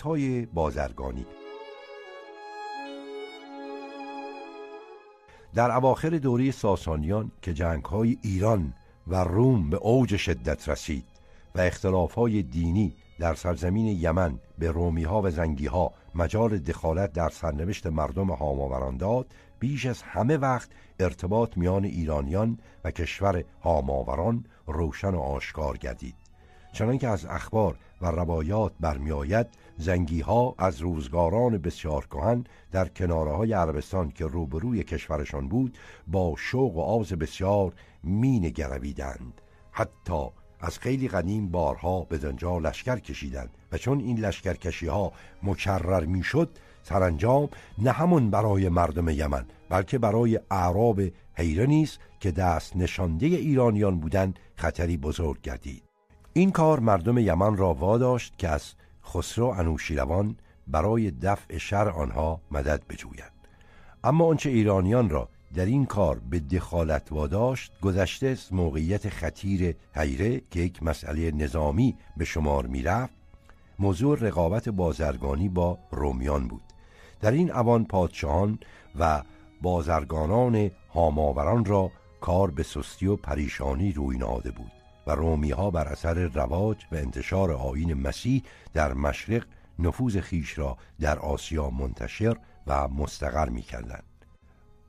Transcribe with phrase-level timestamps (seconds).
[0.00, 1.26] های بازرگانی.
[5.54, 8.74] در اواخر دوری ساسانیان که جنگ های ایران
[9.06, 11.04] و روم به اوج شدت رسید
[11.54, 17.12] و اختلاف های دینی در سرزمین یمن به رومی ها و زنگی ها مجال دخالت
[17.12, 19.26] در سرنوشت مردم هاماوران داد
[19.58, 26.14] بیش از همه وقت ارتباط میان ایرانیان و کشور هاماوران روشن و آشکار گردید.
[26.72, 33.52] چنانکه از اخبار و روایات برمیآید زنگی ها از روزگاران بسیار کهن در کناره های
[33.52, 39.40] عربستان که روبروی کشورشان بود با شوق و آز بسیار می نگرویدند
[39.72, 40.26] حتی
[40.60, 45.12] از خیلی قدیم بارها به دنجا لشکر کشیدند و چون این لشکرکشی ها
[45.42, 46.50] مکرر می‌شد
[46.82, 51.00] سرانجام نه همون برای مردم یمن بلکه برای اعراب
[51.34, 55.87] حیره نیست که دست نشانده ایرانیان بودند خطری بزرگ گردید.
[56.38, 58.72] این کار مردم یمن را واداشت که از
[59.04, 60.36] خسرو انوشیروان
[60.66, 63.32] برای دفع شر آنها مدد بجویند
[64.04, 70.42] اما آنچه ایرانیان را در این کار به دخالت واداشت گذشته از موقعیت خطیر حیره
[70.50, 73.14] که یک مسئله نظامی به شمار می‌رفت
[73.78, 76.62] موضوع رقابت بازرگانی با رومیان بود.
[77.20, 78.58] در این اوان پادشاهان
[78.98, 79.22] و
[79.62, 84.77] بازرگانان هاماوران را کار به سستی و پریشانی روی نهاده بود.
[85.08, 88.42] و رومی ها بر اثر رواج و انتشار آین مسیح
[88.74, 89.44] در مشرق
[89.78, 94.00] نفوذ خیش را در آسیا منتشر و مستقر می کردن.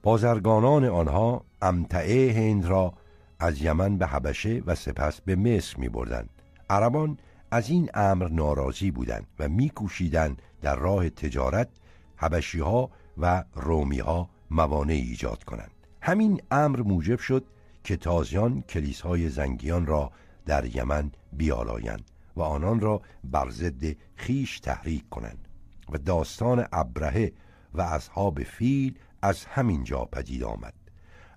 [0.03, 2.93] بازرگانان آنها امتعه هند را
[3.39, 6.29] از یمن به حبشه و سپس به مصر می بردن.
[6.69, 7.17] عربان
[7.51, 11.69] از این امر ناراضی بودند و میکوشیدند در راه تجارت
[12.15, 15.71] حبشی ها و رومی ها موانع ایجاد کنند
[16.02, 17.45] همین امر موجب شد
[17.89, 20.11] که تازیان کلیسای زنگیان را
[20.45, 25.48] در یمن بیالایند و آنان را بر ضد خیش تحریک کنند
[25.89, 27.33] و داستان ابرهه
[27.73, 30.73] و اصحاب فیل از همین جا پدید آمد.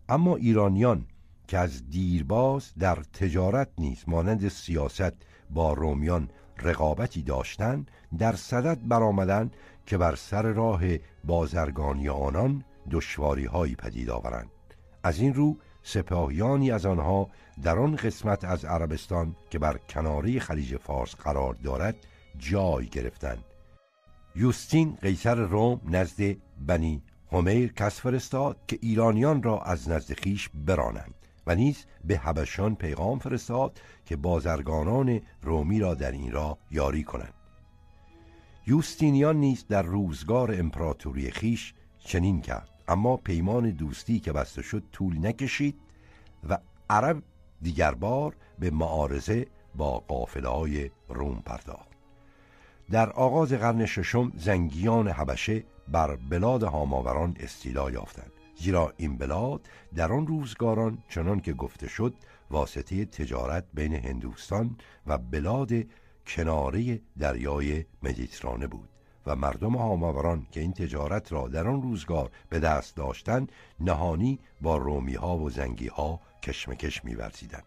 [0.09, 1.07] اما ایرانیان
[1.49, 5.13] که از دیرباز در تجارت نیز مانند سیاست
[5.51, 6.31] با رومیان
[6.63, 10.83] رقابتی داشتند در صدد برآمدند که بر سر راه
[11.25, 14.51] بازرگانی آنان دشواری هایی پدید آورند.
[15.05, 17.31] از این رو سپاهیانی از آنها
[17.63, 21.97] در آن قسمت از عربستان که بر کناره خلیج فارس قرار دارد
[22.39, 23.45] جای گرفتند.
[24.37, 31.15] یوستین قیصر روم نزد بنی همیر کس فرستاد که ایرانیان را از نزد خیش برانند
[31.47, 37.35] و نیز به حبشان پیغام فرستاد که بازرگانان رومی را در این را یاری کنند.
[38.67, 42.72] یوستینیان نیز در روزگار امپراتوری خیش چنین کرد.
[42.89, 45.79] اما پیمان دوستی که بسته شد طول نکشید
[46.49, 46.59] و
[46.91, 47.23] عرب
[47.63, 51.93] دیگر بار به معارضه با قافله های روم پرداخت.
[52.91, 60.13] در آغاز قرن ششم زنگیان حبشه بر بلاد هاماوران استیلا یافتند زیرا این بلاد در
[60.13, 62.15] آن روزگاران چنان که گفته شد
[62.51, 64.77] واسطه تجارت بین هندوستان
[65.07, 65.73] و بلاد
[66.27, 68.92] کناره دریای مدیترانه بود.
[69.27, 74.77] و مردم هاماوران که این تجارت را در آن روزگار به دست داشتند نهانی با
[74.77, 77.65] رومی ها و زنگی ها کشمکش میورزیدند.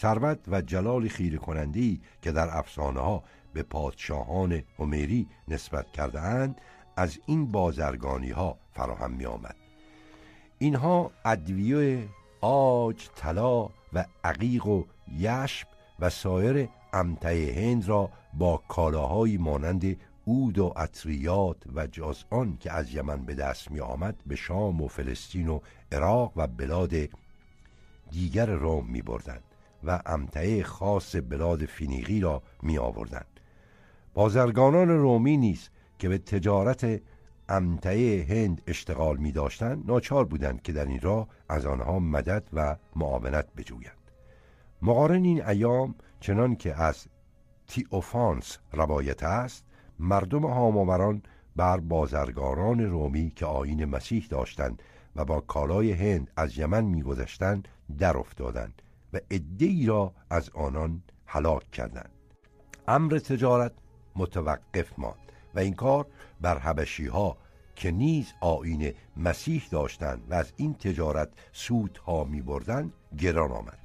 [0.00, 6.60] ثروت و جلال خیره کنندی که در افسانه ها به پادشاهان هومری نسبت کرده اند
[6.96, 9.56] از این بازرگانی ها فراهم می آمد
[10.58, 12.08] اینها ادویه
[12.40, 14.84] آج طلا و عقیق و
[15.18, 15.68] یشب
[16.00, 19.96] و سایر امتع هند را با کالاهایی مانند
[20.28, 24.80] اود و اطریات و جز آن که از یمن به دست می آمد به شام
[24.80, 25.60] و فلسطین و
[25.92, 26.94] عراق و بلاد
[28.10, 29.40] دیگر روم می بردن
[29.84, 33.24] و امتعه خاص بلاد فینیقی را می آوردن.
[34.14, 35.68] بازرگانان رومی نیز
[35.98, 37.00] که به تجارت
[37.48, 42.76] امتعه هند اشتغال می داشتن ناچار بودند که در این راه از آنها مدد و
[42.96, 44.10] معاونت بجویند
[44.82, 47.06] مقارن این ایام چنان که از
[47.66, 49.64] تیوفانس روایت است
[49.98, 51.22] مردم هاماوران
[51.56, 54.82] بر بازرگاران رومی که آین مسیح داشتند
[55.16, 58.82] و با کالای هند از یمن میگذشتند در افتادند
[59.12, 59.18] و
[59.58, 62.10] ای را از آنان هلاک کردند.
[62.88, 63.72] امر تجارت
[64.16, 66.06] متوقف ماند و این کار
[66.40, 67.36] بر حبشی ها
[67.76, 73.78] که نیز آین مسیح داشتند و از این تجارت سودها می بردن گران آمد.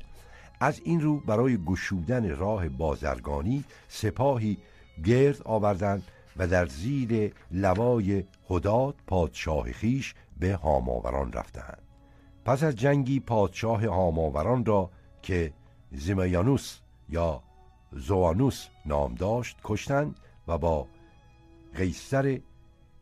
[0.60, 4.58] از این رو برای گشودن راه بازرگانی سپاهی
[5.03, 6.03] گرد آوردند
[6.38, 11.81] و در زیر لوای هداد پادشاه خیش به هاماوران رفتند.
[12.45, 14.89] پس از جنگی پادشاه هاماوران را
[15.21, 15.53] که
[15.91, 16.77] زیمیانوس
[17.09, 17.43] یا
[17.91, 20.88] زوانوس نام داشت کشتند و با
[21.75, 22.39] قیصر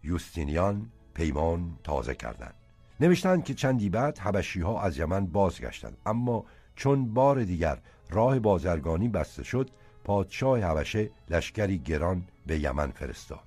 [0.04, 2.54] یوستینیان پیمان تازه کردند.
[3.00, 5.98] نوشتند که چندی بعد حبشی ها از یمن بازگشتند.
[6.06, 6.46] اما
[6.76, 7.78] چون بار دیگر
[8.10, 9.70] راه بازرگانی بسته شد
[10.04, 13.44] پادشاه حبشه لشکری گران به یمن فرستاد.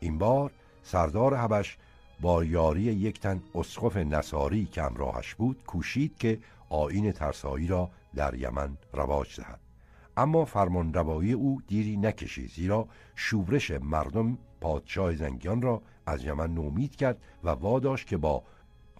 [0.00, 0.50] این بار
[0.82, 1.78] سردار حبش
[2.20, 6.38] با یاری یک تن اسقف نصاری که امراهش بود کوشید که
[6.68, 9.60] آین ترسایی را در یمن رواج دهد.
[10.16, 16.96] اما فرمان روایی او دیری نکشید زیرا شورش مردم پادشاه زنگیان را از یمن نومید
[16.96, 18.42] کرد و واداشت که با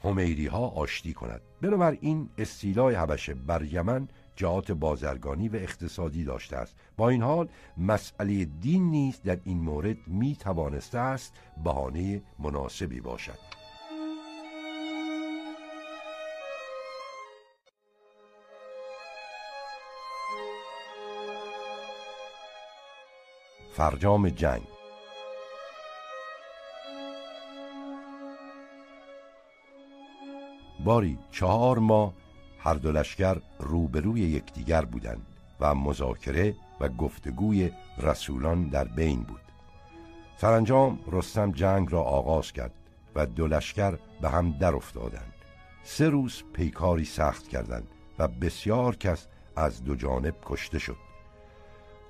[0.04, 1.40] همیری ها آشتی کند.
[1.60, 6.76] بنابراین استیلای حبشه بر یمن جهات بازرگانی و اقتصادی داشته است.
[6.96, 7.48] با این حال
[7.78, 11.34] مسئله دین نیز در این مورد می توانسته است
[11.64, 13.38] بهانه مناسبی باشد.
[23.72, 24.62] فرجام جنگ
[30.84, 32.21] باری چهار ماه
[32.64, 35.26] هر دو لشکر روبروی یکدیگر بودند
[35.60, 39.40] و مذاکره و گفتگوی رسولان در بین بود.
[40.36, 42.72] سرانجام رستم جنگ را آغاز کرد
[43.14, 45.32] و دو لشکر به هم در افتادند.
[45.82, 47.88] سه روز پیکاری سخت کردند
[48.18, 49.26] و بسیار کس
[49.56, 50.96] از دو جانب کشته شد.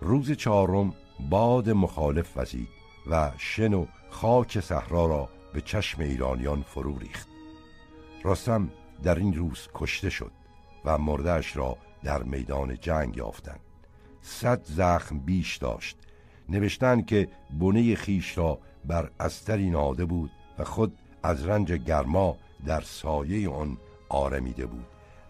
[0.01, 0.95] روز چهارم
[1.31, 2.69] باد مخالف وزید
[3.11, 7.29] و شن و خاک صحرا را به چشم ایرانیان فرو ریخت.
[8.25, 8.71] رستم
[9.03, 10.42] در این روز کشته شد.
[10.84, 13.61] و مردش را در میدان جنگ یافتند.
[14.23, 15.96] صد زخم بیش داشت.
[16.49, 17.29] نوشتن که
[17.61, 22.37] بنه خیش را بر استری ناده بود و خود از رنج گرما
[22.67, 24.87] در سایه آن آرمیده بود.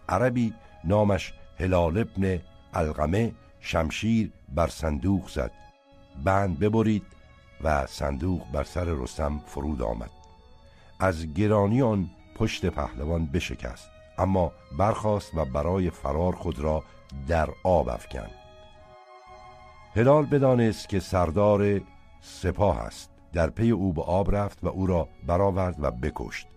[0.09, 0.53] عربی
[0.83, 2.39] نامش هلال ابن
[2.73, 5.51] القمه شمشیر بر صندوق زد.
[6.23, 7.03] بند ببرید
[7.63, 10.09] و صندوق بر سر رستم فرود آمد.
[10.99, 13.92] از گرانی آن پشت پهلوان بشکست.
[14.17, 16.83] اما برخاست و برای فرار خود را
[17.27, 18.31] در آب افکند.
[19.95, 21.81] هلال بدانست که سردار
[22.21, 23.09] سپاه است.
[23.33, 26.47] در پی او به آب رفت و او را برآورد و بکشت.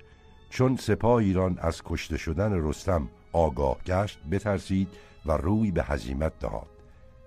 [0.51, 4.89] چون سپاه ایران از کشته شدن رستم آگاه گشت بترسید
[5.27, 6.67] و روی به هزیمت داد.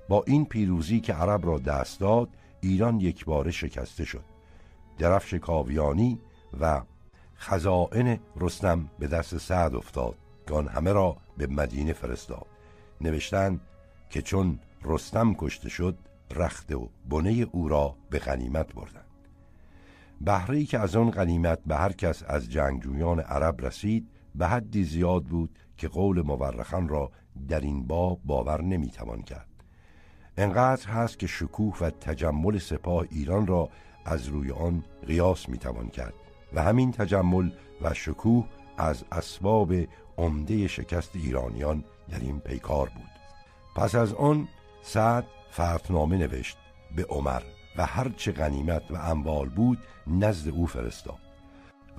[0.09, 2.29] با این پیروزی که عرب را دست داد
[2.61, 4.23] ایران یک بار شکسته شد.
[4.97, 6.19] درفش کاویانی
[6.59, 6.81] و
[7.39, 10.15] خزائن رستم به دست سعد افتاد
[10.47, 12.45] که آن همه را به مدینه فرستاد.
[13.01, 13.59] نوشتن
[14.09, 15.97] که چون رستم کشته شد
[16.35, 19.05] رخت و بنه او را به غنیمت بردند.
[20.21, 25.23] بهره که از آن غنیمت به هر کس از جنگجویان عرب رسید به حدی زیاد
[25.23, 27.11] بود که قول مورخان را
[27.47, 29.49] در این باب باور نمی‌توان کرد.
[30.37, 33.69] انقدر هست که شکوه و تجمل سپاه ایران را
[34.05, 36.13] از روی آن قیاس می‌توان کرد.
[36.53, 37.51] و همین تجمل
[37.81, 38.45] و شکوه
[38.77, 39.73] از اسباب
[40.17, 43.09] عمده شکست ایرانیان در این پیکار بود.
[43.75, 44.47] پس از آن
[44.81, 46.57] سعد فتنامه نوشت
[46.95, 47.41] به عمر
[47.77, 51.19] و هرچه غنیمت و اموال بود نزد او فرستاد.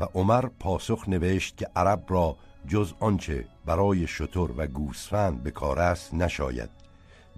[0.00, 2.36] و عمر پاسخ نوشت که عرب را
[2.66, 6.70] جز آنچه برای شتر و گوسفند به کار است نشاید.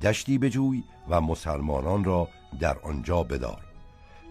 [0.02, 2.28] دشتی بجوی و مسلمانان را
[2.60, 3.62] در آنجا بدار.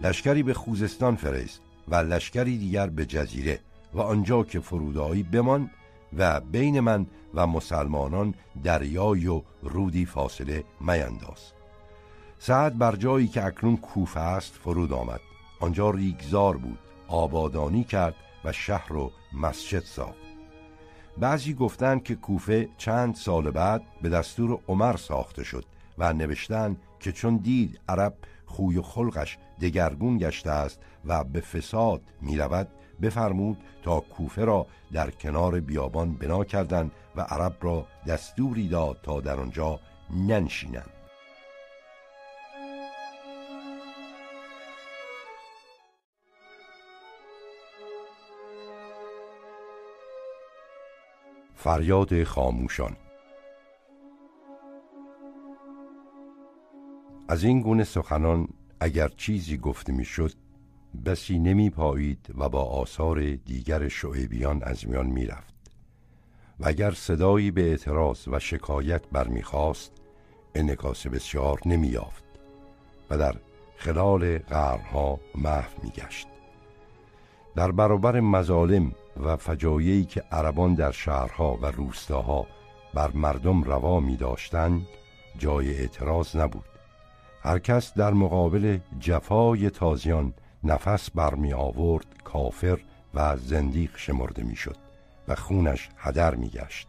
[0.02, 3.60] لشکری به خوزستان فرست و لشکری دیگر به جزیره
[3.94, 5.70] و آنجا که فرودایی بمان
[6.16, 8.34] و بین من و مسلمانان
[8.64, 11.52] دریای و رودی فاصله مینداز.
[12.38, 15.20] سعد بر جایی که اکنون کوفه است فرود آمد.
[15.60, 20.22] آنجا ریگزار بود آبادانی کرد و شهر و مسجد ساخت.
[21.18, 25.64] بعضی گفتند که کوفه چند سال بعد به دستور عمر ساخته شد
[25.98, 28.14] و نوشتن که چون دید عرب
[28.46, 32.68] خوی و خلقش دگرگون گشته است و به فساد می رود
[33.02, 39.20] بفرمود تا کوفه را در کنار بیابان بنا کردند و عرب را دستوری داد تا
[39.20, 40.90] در آنجا ننشینند.
[51.54, 52.96] فریاد خاموشان
[57.28, 58.48] از این گونه سخنان
[58.82, 60.32] اگر چیزی گفته می‌شد
[61.04, 65.54] بسی نمی پایید و با آثار دیگر شعیبیان از میان می رفت
[66.60, 69.92] و اگر صدایی به اعتراض و شکایت برمیخواست
[70.54, 72.24] انکاس بسیار نمی یافت
[73.10, 73.34] و در
[73.76, 76.26] خلال غرها محو می گشت
[77.56, 82.46] در برابر مظالم و فجایعی که عربان در شهرها و روستاها
[82.94, 84.86] بر مردم روا می داشتند
[85.38, 86.71] جای اعتراض نبود.
[87.42, 90.34] هر کس در مقابل جفای تازیان
[90.64, 92.78] نفس برمی آورد کافر
[93.14, 94.76] و زندیق شمرده می‌شد
[95.28, 96.88] و خونش هدر میگشت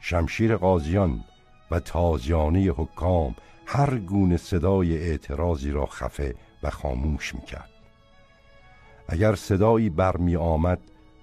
[0.00, 1.24] شمشیر قاضیان
[1.70, 3.34] و تازیانه حکام
[3.66, 7.70] هر گونه صدای اعتراضی را خفه و خاموش می‌کرد
[9.08, 10.78] اگر صدایی برمی آمد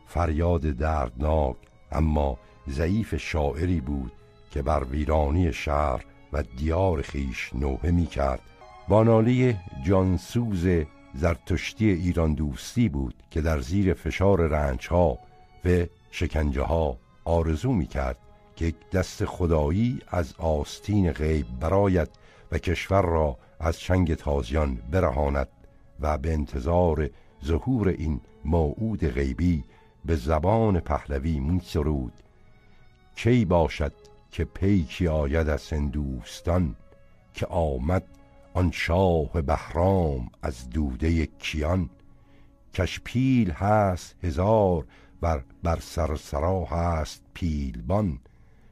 [0.07, 1.55] فریاد دردناک
[1.91, 2.37] اما
[2.69, 4.11] ضعیف شاعری بود
[4.51, 8.41] که بر ویرانی شهر و دیار خیش نوحه می کرد
[8.87, 10.67] بانالی جانسوز
[11.13, 15.19] زرتشتی ایران دوستی بود که در زیر فشار رنج ها
[15.65, 18.17] و شکنجه ها آرزو می کرد
[18.55, 22.09] که دست خدایی از آستین غیب براید
[22.51, 25.47] و کشور را از چنگ تازیان برهاند
[25.99, 27.09] و به انتظار
[27.45, 29.63] ظهور این موعود غیبی
[30.05, 32.13] به زبان پهلوی می سرود
[33.15, 33.93] کی باشد
[34.31, 36.75] که پیکی آید از هندوستان
[37.33, 38.03] که آمد
[38.53, 41.89] آن شاه بهرام از دوده کیان.
[42.73, 44.85] کش پیل هست هزار
[45.21, 48.19] بر بر سرسرا هست پیلبان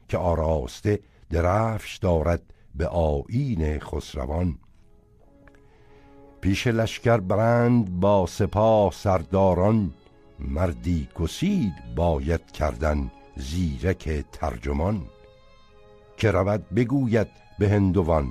[0.08, 1.00] که آراسته
[1.30, 2.42] درفش دارد
[2.74, 4.58] به آیین خسروان.
[6.40, 9.94] پیش لشکر برند با سپاه سرداران
[10.38, 15.02] مردی گسید باید کردن زیرک ترجمان.
[16.18, 18.28] که رود بگوید به هندوان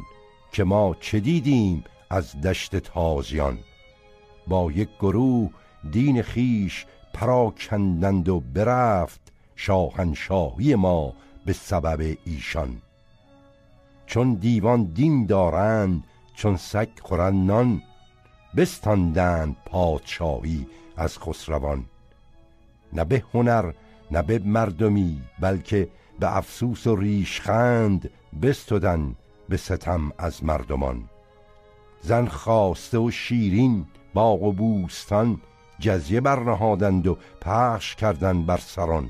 [0.52, 3.58] که ما چه دیدیم از دشت تازیان.
[4.48, 5.50] با یک گروه
[5.92, 9.22] دین خیش پراکندند و برفت
[9.56, 11.14] شاهنشاهی ما
[11.46, 12.82] به سبب ایشان.
[14.06, 16.04] چون دیوان دین دارند
[16.34, 17.82] چون سگ خورند نان
[18.58, 20.68] بستاندند پادشاهی
[20.98, 21.86] از خسروان.
[22.94, 23.72] نه به هنر
[24.12, 28.10] نه به مردمی بلکه به افسوس و ریشخند
[28.42, 29.16] بستدن
[29.50, 31.10] به ستم از مردمان.
[32.02, 35.42] زن خواسته و شیرین باغ و بوستان
[35.80, 39.10] جزیه برنهادند و پخش کردند بر سران.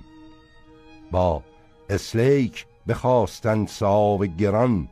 [1.11, 1.43] با
[1.89, 4.89] اسلیک بخواستن ساو گران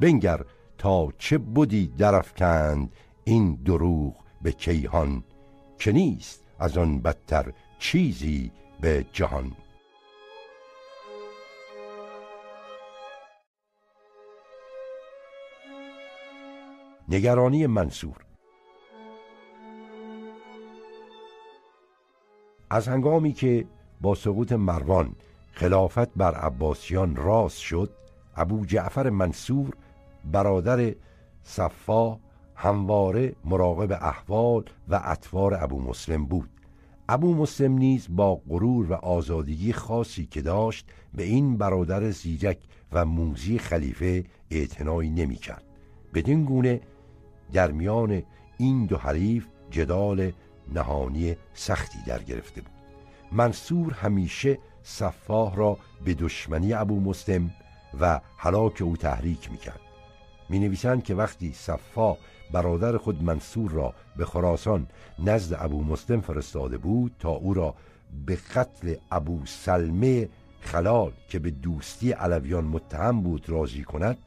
[0.00, 0.40] بنگر
[0.78, 2.92] تا چه بودی درفکند
[3.24, 5.24] این دروغ به کیهان
[5.78, 8.50] که نیست از آن بدتر چیزی
[8.80, 9.52] به جهان.
[17.08, 18.16] نگرانی منصور.
[22.70, 23.66] از هنگامی که
[24.00, 25.14] با سقوط مروان
[25.52, 27.90] خلافت بر عباسیان راست شد
[28.36, 29.74] ابو جعفر منصور
[30.32, 30.94] برادر
[31.42, 32.18] صفا
[32.54, 36.48] همواره مراقب احوال و اطوار ابو مسلم بود.
[37.08, 42.58] ابو مسلم نیز با غرور و آزادگی خاصی که داشت به این برادر زیرک
[42.92, 45.64] و موزی خلیفه اعتنایی نمی کرد
[46.14, 46.80] بدین گونه
[47.52, 48.22] در میان
[48.58, 50.32] این دو حریف جدال
[50.74, 52.72] نهانی سختی در گرفته بود.
[53.32, 57.50] منصور همیشه صفاه را به دشمنی ابو مسلم
[58.00, 59.80] و حلاک او تحریک می‌کرد.
[60.48, 62.16] می نویسند که وقتی صفا
[62.52, 64.86] برادر خود منصور را به خراسان
[65.18, 67.74] نزد ابو مسلم فرستاده بود تا او را
[68.26, 70.28] به قتل ابو سلمه
[70.60, 74.18] خلال که به دوستی علویان متهم بود راضی کند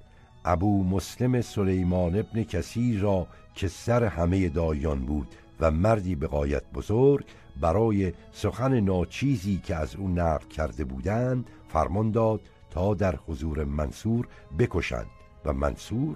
[0.47, 5.27] ابو مسلم سلیمان ابن کثیر را که سر همه دایان بود
[5.59, 7.25] و مردی به قایت بزرگ
[7.61, 14.27] برای سخن ناچیزی که از او نقل کرده بودند فرمان داد تا در حضور منصور
[14.59, 15.07] بکشند
[15.45, 16.15] و منصور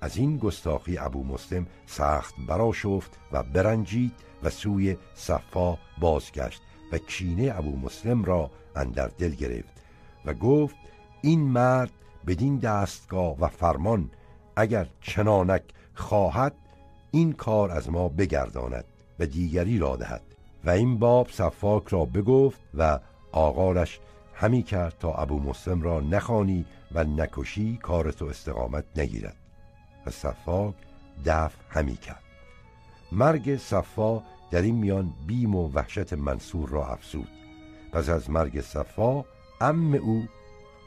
[0.00, 7.52] از این گستاخی ابو مسلم سخت براشفت و برنجید و سوی صفا بازگشت و کینه
[7.56, 9.82] ابو مسلم را اندر دل گرفت
[10.24, 10.76] و گفت
[11.22, 11.92] این مرد
[12.28, 14.10] بدین دستگاه و فرمان
[14.56, 15.62] اگر چنانک
[15.94, 16.54] خواهد
[17.10, 18.84] این کار از ما بگرداند
[19.18, 20.22] و دیگری را دهد.
[20.64, 22.98] و این باب صفاک را بگفت و
[23.32, 24.00] آقالش
[24.34, 29.36] همی کرد تا ابو مسلم را نخانی و نکشی کار تو استقامت نگیرد.
[30.06, 30.74] و صفاک
[31.24, 32.22] دف همی کرد.
[33.12, 37.28] مرگ صفا در این میان بیم و وحشت منصور را افزود.
[37.92, 39.24] پس از مرگ صفا
[39.60, 40.28] ام او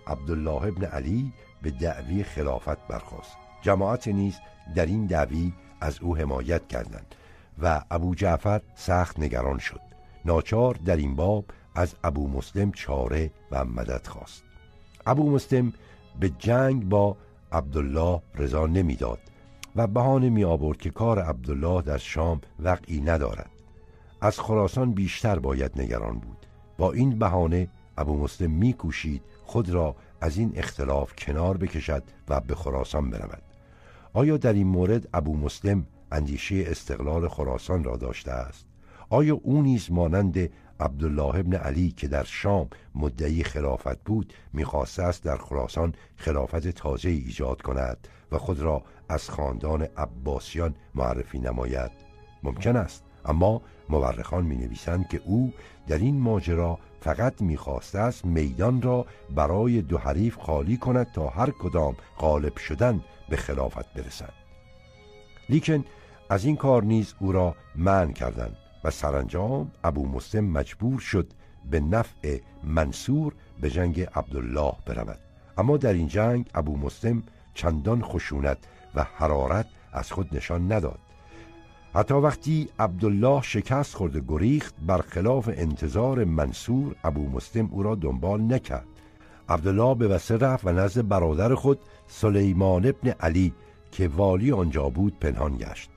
[0.08, 4.40] عبدالله ابن علی به دعوی خلافت برخواست جماعت نیز
[4.76, 7.16] در این دعوی از او حمایت کردند
[7.62, 9.82] و ابو جعفر سخت نگران شد.
[10.26, 14.44] ناچار در این باب از ابو مسلم چاره و مدد خواست.
[15.06, 15.74] ابو مسلم
[16.20, 17.18] به جنگ با
[17.52, 19.20] عبدالله رضا نمی‌داد
[19.76, 23.50] و بهانه می آورد که کار عبدالله در شام وقعی ندارد.
[24.22, 26.46] از خراسان بیشتر باید نگران بود.
[26.78, 27.68] با این بهانه
[27.98, 33.42] ابو مسلم میکوشید خود را از این اختلاف کنار بکشد و به خراسان برود.
[34.14, 38.66] آیا در این مورد ابو مسلم اندیشه استقلال خراسان را داشته است؟
[39.10, 45.24] آیا او نیز مانند عبدالله ابن علی که در شام مدعی خلافت بود می‌خواسته است
[45.24, 51.92] در خراسان خلافت تازه ایجاد کند و خود را از خاندان عباسیان معرفی نماید؟
[52.44, 53.04] ممکن است.
[53.26, 55.54] اما مورخان می نویسند که او
[55.88, 61.50] در این ماجرا فقط می‌خواسته است میدان را برای دو حریف خالی کند تا هر
[61.50, 64.34] کدام غالب شدن به خلافت برسند.
[65.50, 65.86] لیکن
[66.30, 71.34] از این کار نیز او را من کردند و سرانجام ابو مسلم مجبور شد
[71.72, 75.20] به نفع منصور به جنگ عبدالله برود.
[75.58, 77.24] اما در این جنگ ابو مسلم
[77.54, 78.58] چندان خشونت
[78.96, 81.00] و حرارت از خود نشان نداد.
[81.94, 88.88] حتی وقتی عبدالله شکست خورده گریخت برخلاف انتظار منصور ابو مسلم او را دنبال نکرد.
[89.50, 93.54] عبدالله به وسه رفت و نزد برادر خود سلیمان ابن علی
[93.92, 95.90] که والی آنجا بود پنهان گشت.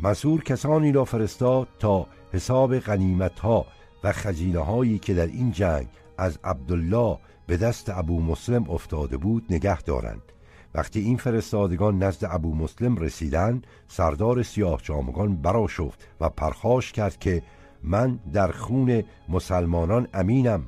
[0.00, 3.66] منصور کسانی را فرستاد تا حساب غنیمت ها
[4.04, 9.44] و خزینه هایی که در این جنگ از عبدالله به دست ابو مسلم افتاده بود
[9.50, 10.31] نگه دارند.
[10.74, 17.18] وقتی این فرستادگان نزد ابو مسلم رسیدند سردار سیاه جامگان برا شفت و پرخاش کرد
[17.18, 17.42] که
[17.82, 20.64] من در خون مسلمانان امینم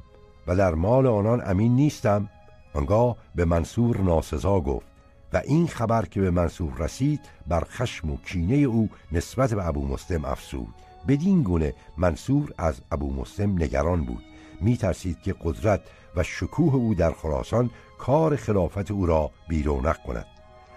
[0.47, 2.29] و در مال آنان امین نیستم.
[2.75, 4.87] آنگاه به منصور ناسزا گفت
[5.33, 9.87] و این خبر که به منصور رسید بر خشم و کینه او نسبت به ابو
[9.87, 10.75] مسلم افسود
[11.09, 14.23] بدین گونه منصور از ابو مسلم نگران بود.
[14.61, 15.81] می ترسید که قدرت
[16.17, 17.71] و شکوه او در خراسان
[18.07, 20.27] کار خلافت او را بیرونق کند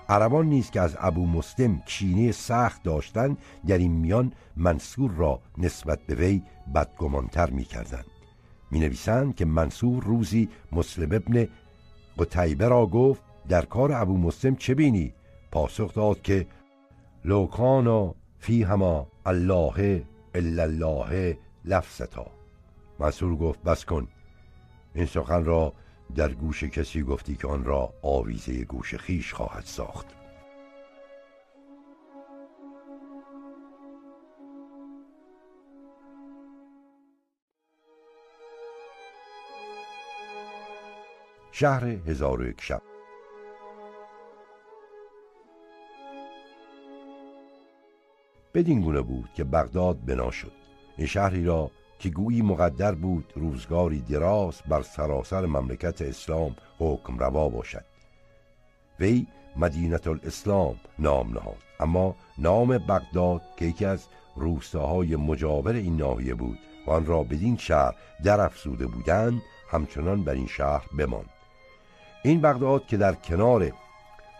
[0.09, 5.99] عربان نیست که از ابو مسلم کینه سخت داشتن در این میان منصور را نسبت
[5.99, 6.41] به وی
[6.75, 8.03] بدگمانتر می کردن.
[8.71, 11.47] می نویسند که منصور روزی مسلم ابن
[12.19, 15.13] قتیبه را گفت در کار ابو مسلم چه بینی؟
[15.51, 16.47] پاسخ داد که
[17.25, 22.25] لوکانا فی هما الله الا الله لفظتا
[22.99, 24.07] منصور گفت بس کن
[24.95, 25.73] این سخن را
[26.15, 30.05] در گوش کسی گفتی که آن را آویزه گوش خیش خواهد ساخت.
[41.51, 42.81] شهر هزار و یک شب.
[48.53, 50.51] بدین گونه بود که بغداد بنا شد.
[50.97, 57.49] این شهری را که گویی مقدر بود روزگاری دراز بر سراسر مملکت اسلام حکم روا
[57.49, 57.85] باشد.
[58.99, 61.57] وی مدینت الاسلام نام نهاد.
[61.79, 64.05] اما نام بغداد که یکی از
[64.35, 70.33] روستاهای مجاور این ناحیه بود و آن را بدین شهر در افزوده بودند همچنان بر
[70.33, 71.29] این شهر بماند.
[72.23, 73.71] این بغداد که در کنار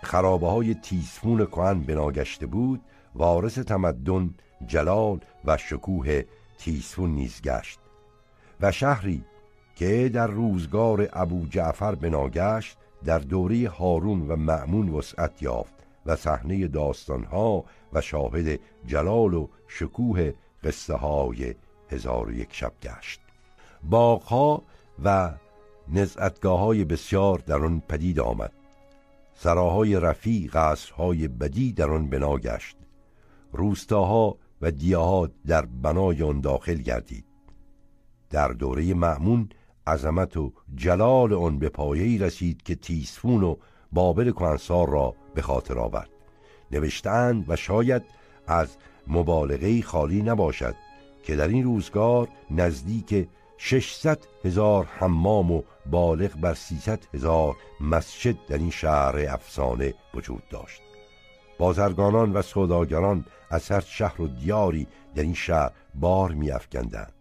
[0.04, 2.82] خرابه های تیسفون کهن بنا گشته بود
[3.16, 4.36] وارث تمدن
[4.68, 6.22] جلال و شکوه
[6.58, 7.80] تیسفون نیز گشت
[8.62, 9.24] و شهری
[9.76, 15.74] که در روزگار ابو جعفر بناگشت در دوره هارون و معمون وسعت یافت
[16.06, 21.56] و صحنه داستانها و شاهد جلال و شکوه قصه های
[21.90, 23.20] هزار و یک شب گشت.
[23.84, 24.64] باغها
[25.04, 25.34] و
[25.88, 28.52] نزعتگاه های بسیار در آن پدید آمد.
[29.34, 32.78] سراهای رفی قصرهای بدی در آن بنا گشت.
[33.52, 37.26] روستاها و دیاها در بنای آن داخل گردید.
[38.30, 39.50] در دوره معمون
[39.88, 43.56] عظمت و جلال آن به پایه‌ای رسید که تیسفون و
[43.92, 46.10] بابل کنسار را به خاطر آورد.
[46.72, 48.04] نوشتند و شاید
[48.48, 50.76] از مبالغه خالی نباشد
[51.24, 58.58] که در این روزگار نزدیک 600 هزار حمام و بالغ بر 300 هزار مسجد در
[58.58, 60.87] این شهر افسانه وجود داشت.
[61.58, 67.14] بازرگانان و سوداگران از هر شهر و دیاری در این شهر بار میافکندند.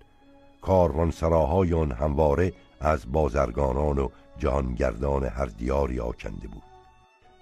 [0.63, 6.63] کاروانسراهای آن همواره از بازرگانان و جهانگردان هر دیاری آکنده بود.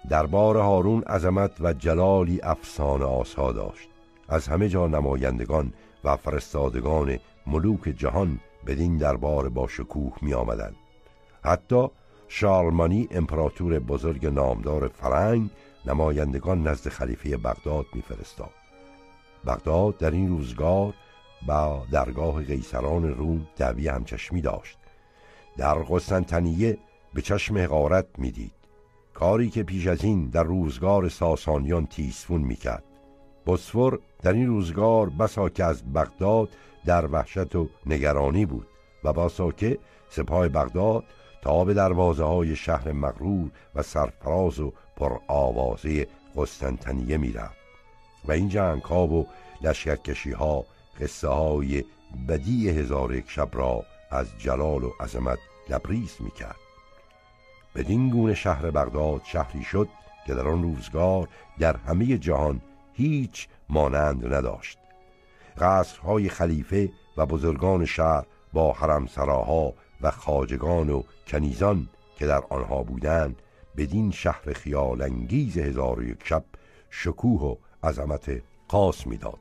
[0.09, 3.89] دربار هارون عظمت و جلالی افسانه آسا داشت.
[4.29, 10.75] از همه جا نمایندگان و فرستادگان ملوک جهان بدین دربار با شکوه می آمدن.
[11.43, 11.87] حتی
[12.27, 15.49] شارلمانی امپراتور بزرگ نامدار فرنگ
[15.87, 18.53] نمایندگان نزد خلیفه بغداد میفرستاد.
[19.45, 20.93] بغداد در این روزگار
[21.47, 24.77] با درگاه قیصران روم دعوی همچشمی داشت.
[25.57, 26.77] در قسطنطنیه
[27.13, 28.51] به چشم حقارت می‌دید.
[29.13, 32.83] کاری که پیش از این در روزگار ساسانیان تیسفون می‌کرد.
[33.47, 36.49] بسفور در این روزگار بسا که از بغداد
[36.85, 38.67] در وحشت و نگرانی بود
[39.03, 41.03] و باسا که سپاه بغداد
[41.45, 47.55] تا به دروازه های شهر مغرور و سرفراز و پر آوازه قسطنطنیه می‌رفت.
[48.27, 49.27] و این جنگ ها و
[49.61, 50.65] لشکرکشی ها
[51.01, 51.83] قصه های
[52.27, 56.55] بدی هزار یک شب را از جلال و عظمت لبریز می‌کرد.
[57.75, 59.89] بدین گونه شهر بغداد شهری شد
[60.27, 61.27] که در آن روزگار
[61.59, 62.61] در همه جهان
[62.93, 64.77] هیچ مانند نداشت.
[65.57, 73.41] قصرهای خلیفه و بزرگان شهر با حرمسراها و خاجگان و کنیزان که در آنها بودند
[73.77, 76.43] بدین شهر خیال انگیز هزار و یک شب
[76.89, 77.55] شکوه و
[77.87, 79.39] عظمت خاص می‌داد.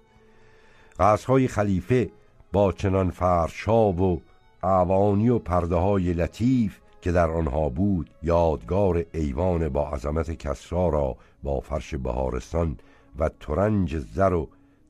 [0.98, 2.10] قصرهای خلیفه
[2.52, 4.22] با چنان فرشا و
[4.62, 11.16] اعوانی و پرده های لطیف که در آنها بود یادگار ایوان با عظمت کسرا را
[11.42, 12.76] با فرش بهارستان
[13.18, 14.48] و ترنج زر و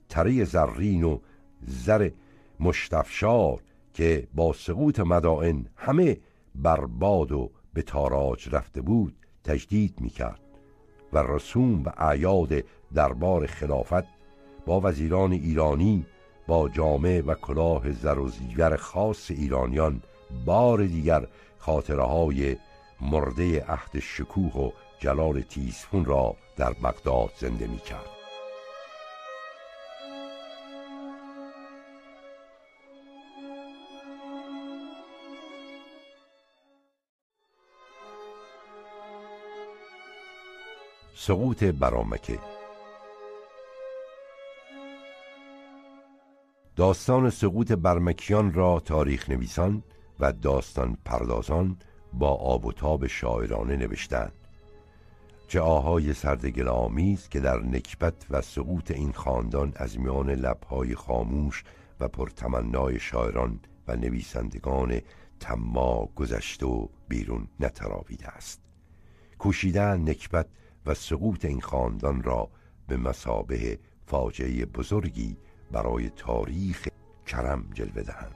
[0.08, 1.18] تره زرین و
[1.66, 2.10] زر
[2.60, 3.60] مشتفشار
[3.94, 6.18] که با سقوط مدائن همه
[6.54, 10.40] برباد و به تاراج رفته بود تجدید می کرد
[11.12, 12.52] و رسوم و اعیاد
[12.94, 14.04] دربار خلافت
[14.66, 16.06] با وزیران ایرانی
[16.46, 20.02] با جامعه و کلاه زر و زیور خاص ایرانیان
[20.44, 21.26] بار دیگر
[21.58, 22.56] خاطره های
[23.00, 28.13] مرده عهد شکوه و جلال تیزفون را در بغداد زنده می کرد
[41.26, 42.38] سقوط برامکه.
[46.76, 49.82] داستان سقوط برمکیان را تاریخ نویسان
[50.20, 51.76] و داستان پردازان
[52.12, 54.32] با آب و تاب شاعرانه نوشتند.
[55.48, 61.64] چه آهای سردگل آمیز که در نکبت و سقوط این خاندان از میان لبهای خاموش
[62.00, 65.00] و پرتمنای شاعران و نویسندگان
[65.40, 68.60] تما گذشت و بیرون نتراویده است.
[69.38, 70.46] کوشیدن نکبت
[70.86, 72.48] و سقوط این خاندان را
[72.88, 75.36] به مسابه فاجعه بزرگی
[75.72, 76.88] برای تاریخ
[77.26, 78.34] کرم جلوه دهند.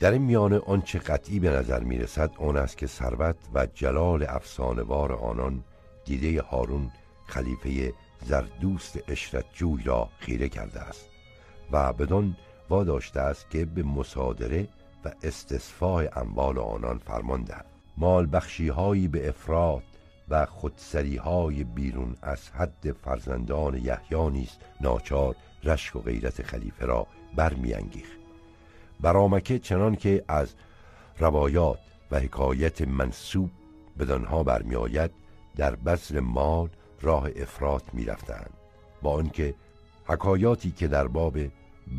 [0.00, 4.26] در این میانه آنچه قطعی به نظر می رسد آن است که ثروت و جلال
[4.28, 5.64] افسانوار آنان
[6.04, 6.90] دیده هارون
[7.26, 7.92] خلیفه
[8.24, 11.08] زردوست اشرت جوی را خیره کرده است
[11.72, 12.36] و بدان
[12.68, 14.68] واداشته است که به مصادره
[15.04, 17.66] و استصفاء اموال آنان فرمان دهد.
[17.96, 19.82] مال بخشی هایی به افراد
[20.30, 27.06] و خودسری های بیرون از حد فرزندان یحیی نیست ناچار رشک و غیرت خلیفه را
[27.36, 28.20] برمیانگیخت.
[29.00, 30.54] برامکه چنان که از
[31.18, 31.78] روایات
[32.10, 33.50] و حکایت منصوب
[33.98, 35.10] بدانها برمیآید
[35.56, 36.68] در بذل مال
[37.00, 38.50] راه افراط می‌رفتند.
[39.02, 39.54] با آنکه
[40.04, 41.38] حکایاتی که در باب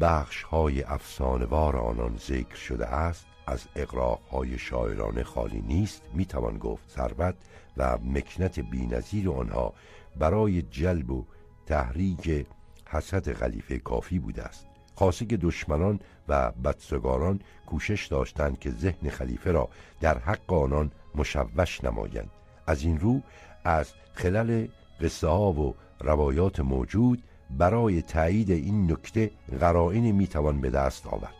[0.01, 6.89] بخش های افسانوار آنان ذکر شده است از اقراق های شاعرانه خالی نیست می‌توان گفت
[6.89, 7.35] ثروت
[7.77, 9.73] و مکنت بینظیر آنها
[10.19, 11.25] برای جلب و
[11.65, 12.45] تحریک
[12.89, 14.67] حسد خلیفه کافی بوده است.
[14.95, 19.69] خاصه که دشمنان و بدسگاران کوشش داشتند که ذهن خلیفه را
[20.01, 22.29] در حق آنان مشوش نمایند.
[22.67, 23.21] از این رو
[23.63, 24.67] از خلال
[25.01, 31.33] قصه ها و روایات موجود برای تایید این نکته قرائن می‌توان به دست آورد.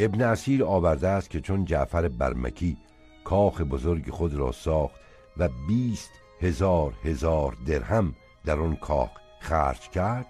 [0.00, 2.76] ابن اسیر آورده است که چون جعفر برمکی
[3.24, 5.00] کاخ بزرگ خود را ساخت
[5.36, 8.14] و بیست هزار هزار درهم
[8.44, 10.26] در آن کاخ خرج کرد.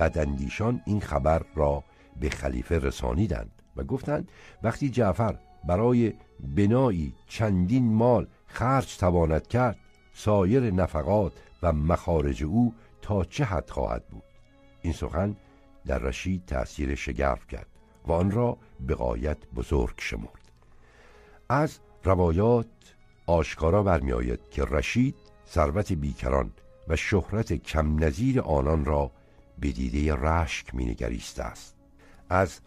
[0.00, 1.84] بدندیشان این خبر را
[2.20, 4.28] به خلیفه رسانیدند و گفتند
[4.62, 9.76] وقتی جعفر برای بنایی چندین مال خرج تواند کرد
[10.14, 14.22] سایر نفقات و مخارج او تا چه حد خواهد بود؟
[14.82, 15.36] این سخن
[15.86, 17.66] در رشید تأثیر شگرف کرد
[18.06, 20.50] و آن را به قایت بزرگ شمرد.
[21.48, 22.66] از روایات
[23.26, 25.16] آشکارا برمیآید که رشید
[25.48, 26.50] ثروت بیکران
[26.88, 29.10] و شهرت کم نظیر آنان را
[29.58, 31.76] به دیده رشک مینگریسته است.
[32.28, 32.60] از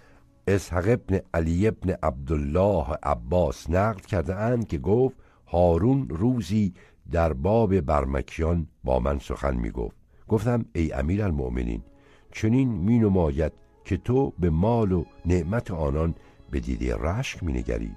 [0.48, 5.18] اسحق ابن علی ابن عبدالله عباس نقل کرده اند که گفت
[5.48, 6.74] هارون روزی
[7.12, 9.96] در باب برمکیان با من سخن می گفت
[10.28, 11.84] گفتم ای امیر المؤمنین
[12.32, 13.52] چنین می نماید
[13.86, 16.16] که تو به مال و نعمت آنان
[16.52, 17.92] به دیده رشک می نگری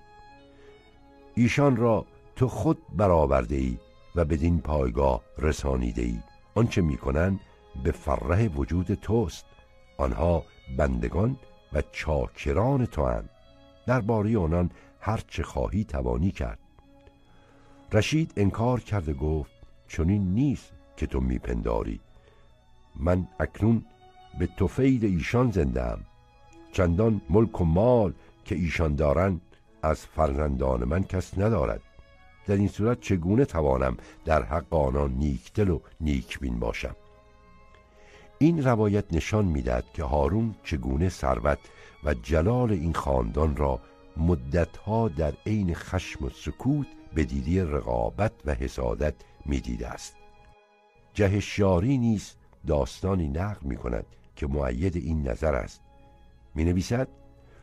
[1.35, 2.07] ایشان را
[2.41, 3.79] تو خود برآورده ای
[4.15, 6.19] و بدین پایگاه رسانیده ای
[6.55, 7.41] آنچه می‌کنند
[7.85, 9.45] به فره وجود توست.
[9.99, 10.45] آنها
[10.79, 11.37] بندگان
[11.73, 13.31] و چاکران تو هند
[13.87, 16.59] درباره آنان هر چه خواهی توانی کرد.
[17.93, 19.53] رشید انکار کرده گفت
[19.89, 22.01] چنین نیست که تو میپنداری.
[22.97, 23.85] من اکنون
[24.39, 25.97] به توفید ایشان زنده
[26.73, 28.13] چندان ملک و مال
[28.45, 29.41] که ایشان دارند
[29.83, 31.81] از فرزندان من کس ندارد.
[32.51, 36.97] در این صورت چگونه توانم در حق آنان نیکدل و نیکبین باشم؟
[38.39, 41.59] این روایت نشان می‌دهد که هارون چگونه ثروت
[42.05, 43.81] و جلال این خاندان را
[44.17, 49.15] مدتها در عین خشم و سکوت به دیدی رقابت و حسادت
[49.47, 50.15] می‌دیده است.
[51.15, 52.35] جهشیاری نیز
[52.67, 55.81] داستانی نقل می کند که معید این نظر است.
[56.55, 57.09] می نویسد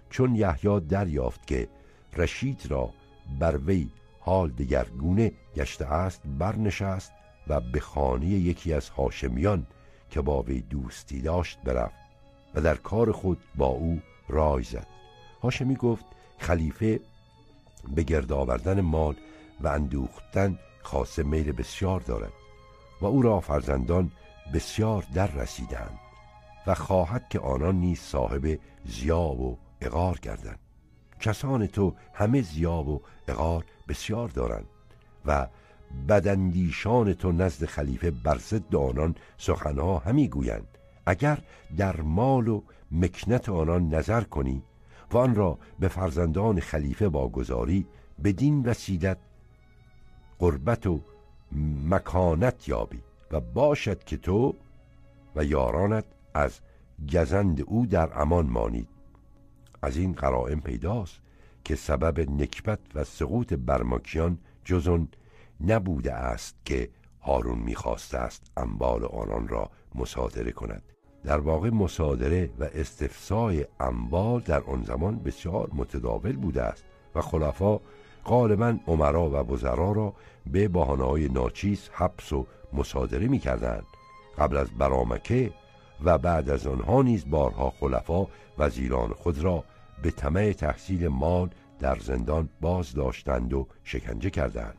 [0.10, 1.68] چون یحیی دریافت که
[2.18, 2.90] رشید را
[3.40, 3.90] بر وی
[4.28, 7.12] حال دگرگونه گشته است برنشست
[7.48, 9.68] و به خانه یکی از هاشمیان
[10.10, 11.96] که با وی دوستی داشت برفت
[12.56, 14.88] و در کار خود با او رای زد.
[15.44, 16.06] هاشمی گفت
[16.38, 17.00] خلیفه
[17.96, 19.16] به گرد آوردن مال
[19.62, 22.34] و اندوختن خاصه میل بسیار دارد
[23.02, 24.12] و او را فرزندان
[24.54, 26.00] بسیار در رسیدند
[26.68, 30.67] و خواهد که آنان نیز صاحب زیاب و اقار گردند.
[31.20, 34.68] کسان تو همه زیاب و اقار بسیار دارند
[35.26, 35.48] و
[36.10, 40.78] بدندیشان تو نزد خلیفه بر ضد آنان سخنها همی گویند.
[41.06, 41.38] اگر
[41.78, 44.64] در مال و مکنت آنان نظر کنی
[45.12, 47.88] و آن را به فرزندان خلیفه واگذاری
[48.24, 49.18] بدین وسیلت
[50.40, 51.02] قربت و
[51.90, 53.02] مکانت یابی
[53.32, 54.56] و باشد که تو
[55.36, 56.60] و یارانت از
[57.14, 58.97] گزند او در امان مانید.
[59.82, 61.20] از این قرائم پیداست
[61.64, 65.08] که سبب نکبت و سقوط برماکیان جزون
[65.68, 66.90] نبوده است که
[67.22, 70.84] هارون می‌خواسته است انبال آنان را مصادره کند.
[71.24, 76.86] در واقع مصادره و استفسای انبال در آن زمان بسیار متداول بوده است
[77.16, 77.80] و خلفا
[78.26, 80.14] غالبا عمرا و وزرا را
[80.46, 83.86] به بهانه‌های ناچیز حبس و مصادره می‌کردند.
[84.38, 85.52] قبل از برامکه
[86.04, 89.64] و بعد از آنها نیز بارها خلفا وزیران خود را
[90.04, 94.78] به طمع تحصیل مال در زندان باز داشتند و شکنجه کردند.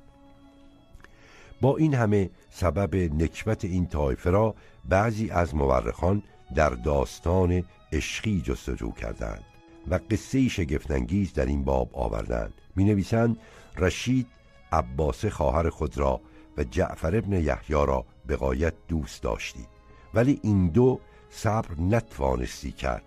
[1.61, 4.54] با این همه سبب نکبت این طایفه را
[4.88, 6.22] بعضی از مورخان
[6.54, 9.44] در داستان عشقی جستجو کردند
[9.90, 12.52] و قصه شگفتانگیز در این باب آوردند.
[12.76, 13.37] می نویسند
[13.76, 14.26] رشید
[14.72, 16.20] عباس خواهر خود را
[16.59, 19.66] و جعفر ابن یحیی را به قایت دوست داشتی
[20.14, 21.00] ولی این دو
[21.31, 23.05] صبر نتوانستی کرد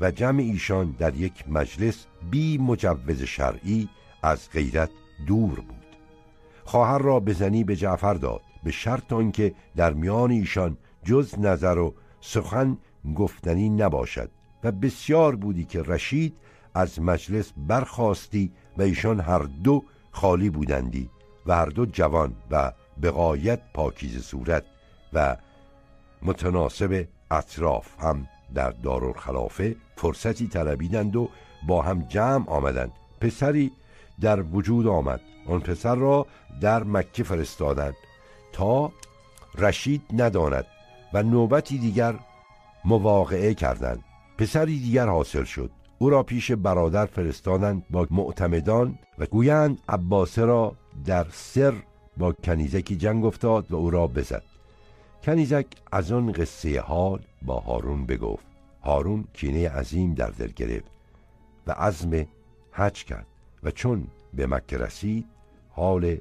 [0.00, 3.88] و جمع ایشان در یک مجلس بی مجوز شرعی
[4.22, 4.90] از غیرت
[5.26, 5.82] دور بود.
[6.64, 11.94] خواهر را بزنی به جعفر داد به شرط آنکه در میان ایشان جز نظر و
[12.20, 12.78] سخن
[13.16, 14.30] گفتنی نباشد
[14.64, 16.36] و بسیار بودی که رشید
[16.74, 21.10] از مجلس برخواستی و ایشان هر دو خالی بودندی
[21.46, 24.64] و هر دو جوان و بقایت پاکیز صورت
[25.12, 25.36] و
[26.22, 31.28] متناسب اطراف هم در دارالخلافه فرصتی طلبیدند و
[31.66, 32.92] با هم جمع آمدند.
[33.20, 33.72] پسری
[34.20, 35.20] در وجود آمد.
[35.48, 36.26] آن پسر را
[36.60, 37.94] در مکه فرستادند
[38.52, 38.92] تا
[39.58, 40.66] رشید نداند
[41.14, 42.14] و نوبتی دیگر
[42.84, 44.04] مواقعه کردند.
[44.38, 45.70] پسری دیگر حاصل شد.
[45.98, 51.74] او را پیش برادر فرستادند با معتمدان و گویند عباسه را در سر
[52.16, 54.51] با کنیزکی جنگ افتاد و او را بزد.
[55.22, 58.46] کنیزک از آن قصه حال با هارون بگفت.
[58.82, 60.90] هارون کینه عظیم در دل گرفت
[61.66, 62.26] و عزم
[62.72, 63.26] حج کرد
[63.62, 65.26] و چون به مکه رسید
[65.70, 66.16] حال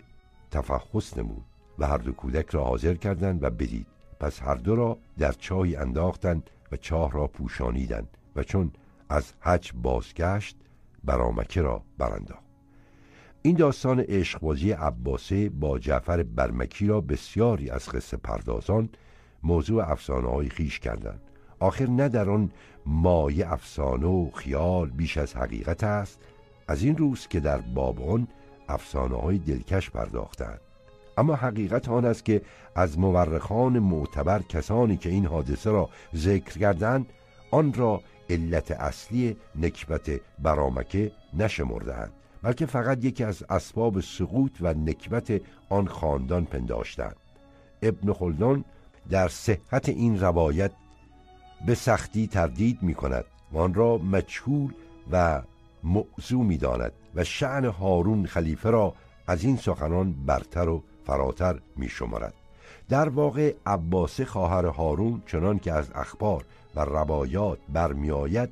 [0.52, 1.44] تفحص نمود
[1.80, 3.88] و هر دو کودک را حاضر کردند و بدید.
[4.20, 8.72] پس هر دو را در چاهی انداختند و چاه را پوشانیدند و چون
[9.10, 10.58] از حج بازگشت
[11.04, 12.41] برامکه را برانداخت.
[13.44, 18.90] این داستان عشقبازی عباسه با جعفر برمکی را بسیاری از قصه پردازان
[19.44, 21.22] موضوع افسانه های خیش کردند.
[21.60, 22.52] آخر نه در آن
[22.86, 26.20] مایه افسانه و خیال بیش از حقیقت است.
[26.68, 28.28] از این روز که در باب آن
[28.70, 30.62] افسانه های دلکش پرداختند.
[31.18, 32.42] اما حقیقت آن است که
[32.76, 37.06] از مورخان معتبر کسانی که این حادثه را ذکر کردند
[37.52, 45.42] آن را علت اصلی نکبت برامکه نشمردند بلکه فقط یکی از اسباب سقوط و نکبت
[45.70, 47.16] آن خاندان پنداشتند.
[47.82, 48.66] ابن خلدان
[49.10, 50.72] در صحت این روایت
[51.66, 54.74] به سختی تردید می کند و آن را مجهول
[55.12, 55.42] و
[55.84, 58.94] موضوع می داند و شعن هارون خلیفه را
[59.28, 62.34] از این سخنان برتر و فراتر می شمارد
[62.90, 68.50] در واقع عباس خواهر هارون چنان که از اخبار و روایات برمیآید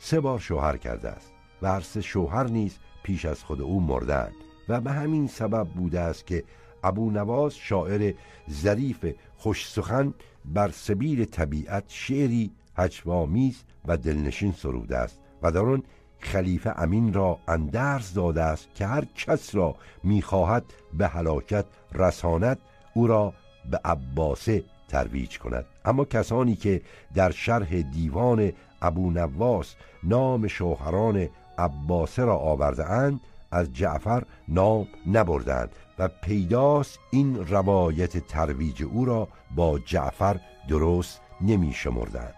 [0.00, 4.34] سه بار شوهر کرده است و هر سه شوهر نیز پیش از خود او مردند
[4.68, 6.44] و به همین سبب بوده است که
[6.84, 8.14] ابو نواز شاعر
[8.50, 15.82] ظریف خوش سخن بر سبیل طبیعت شعری هجوامیز و دلنشین سروده است و در آن
[16.18, 22.58] خلیفه امین را اندرز داده است که هر کس را می‌خواهد به هلاکت رساند
[22.94, 23.32] او را
[23.70, 25.66] به عباسه ترویج کند.
[25.84, 26.82] اما کسانی که
[27.14, 35.70] در شرح دیوان ابو نواس نام شوهران عباسه را آورده اند از جعفر نام نبردند
[35.98, 42.34] و پیداست این روایت ترویج او را با جعفر درست نمی شمردند.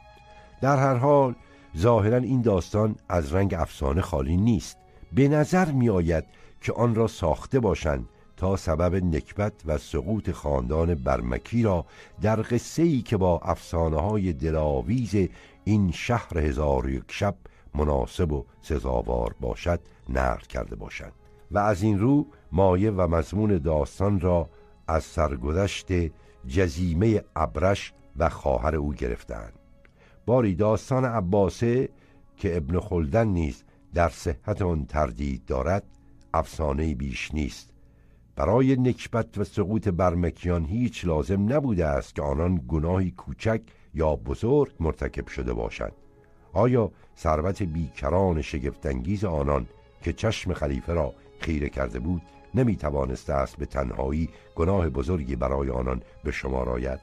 [0.60, 1.34] در هر حال
[1.76, 4.76] ظاهرا این داستان از رنگ افسانه خالی نیست.
[5.12, 6.24] به نظر می آید
[6.60, 11.86] که آن را ساخته باشند تا سبب نکبت و سقوط خاندان برمکی را
[12.22, 15.28] در قصه ای که با افسانه های دلاویز
[15.64, 17.34] این شهر هزار یک شب
[17.74, 21.12] مناسب و سزاوار باشد نقل کرده باشند
[21.50, 24.50] و از این رو مایه و مضمون داستان را
[24.88, 25.86] از سرگذشت
[26.46, 29.52] جزیمه ابرش و خواهر او گرفتند.
[30.26, 31.88] باری داستان عباسه
[32.36, 35.84] که ابن خلدن نیز در صحت آن تردید دارد
[36.34, 37.70] افسانه بیش نیست.
[38.36, 43.62] برای نکبت و سقوط برمکیان هیچ لازم نبوده است که آنان گناهی کوچک
[43.94, 45.92] یا بزرگ مرتکب شده باشند.
[46.52, 49.66] آیا ثروت بیکران شگفتانگیز آنان
[50.02, 52.22] که چشم خلیفه را خیره کرده بود
[52.54, 57.00] نمی توانسته است به تنهایی گناه بزرگی برای آنان به شما آید؟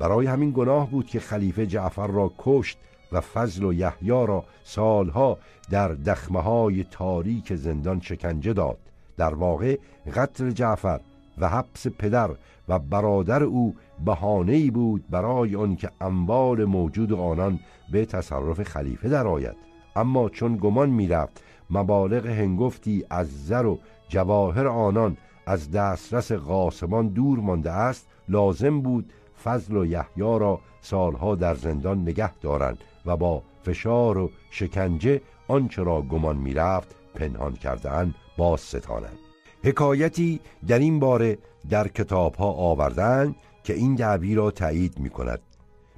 [0.00, 2.78] برای همین گناه بود که خلیفه جعفر را کشت
[3.12, 5.38] و فضل و یحیی را سالها
[5.70, 8.78] در دخمه های تاریک زندان شکنجه داد.
[9.16, 9.78] در واقع
[10.16, 11.00] قتل جعفر
[11.38, 12.30] و حبس پدر
[12.68, 17.60] و برادر او بهانه‌ای بود برای آن که اموال موجود آنان
[17.92, 19.56] به تصرف خلیفه درآید.
[19.96, 25.16] اما چون گمان می‌رفت مبالغ هنگفتی از زر و جواهر آنان
[25.46, 29.12] از دسترس قاسمان دور مانده است لازم بود
[29.44, 35.82] فضل و یحیی را سالها در زندان نگه دارند و با فشار و شکنجه آنچه
[35.82, 39.18] را گمان می‌رفت پنهان کردهاند باز ستانند.
[39.64, 41.38] حکایتی در این باره
[41.70, 45.40] در کتاب ها آوردن که این دعوی را تایید می کند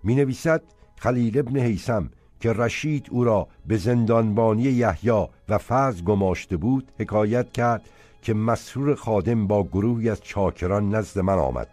[0.03, 0.63] می نویسد
[1.05, 7.53] خلیل ابن حیسم که رشید او را به زندانبانی یحیی و فضل گماشته بود حکایت
[7.53, 7.89] کرد
[8.23, 11.69] که مسرور خادم با گروهی از چاکران نزد من آمد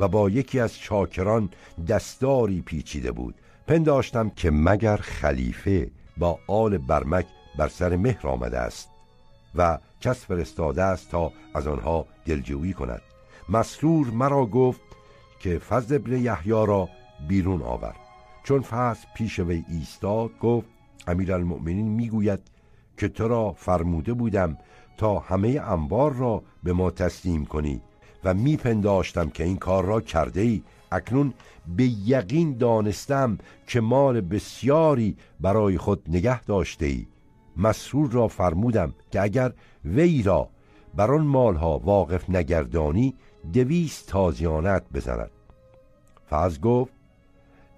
[0.00, 1.48] و با یکی از چاکران
[1.88, 3.34] دستاری پیچیده بود.
[3.66, 7.26] پنداشتم که مگر خلیفه با آل برمک
[7.58, 8.88] بر سر مهر آمده است
[9.54, 13.02] و کس فرستاده است تا از آنها دلجویی کند.
[13.48, 14.80] مسرور مرا گفت
[15.40, 16.88] که فضل ابن یحیی را
[17.28, 18.05] بیرون آورد.
[18.46, 20.68] چون فضل پیش وی ایستاد گفت
[21.06, 22.40] امیرالمؤمنین می‌گوید
[22.96, 24.58] که تو را فرموده بودم
[24.96, 27.80] تا همه انبار را به ما تسلیم کنی
[28.24, 31.34] و میپنداشتم که این کار را کرده ای اکنون
[31.76, 37.06] به یقین دانستم که مال بسیاری برای خود نگه داشته ای
[37.56, 39.52] مسرور را فرمودم که اگر
[39.84, 40.48] وی را
[40.94, 43.14] بر آن مالها واقف نگردانی
[43.52, 45.30] دویست تازیانت بزند.
[46.26, 46.95] فاز گفت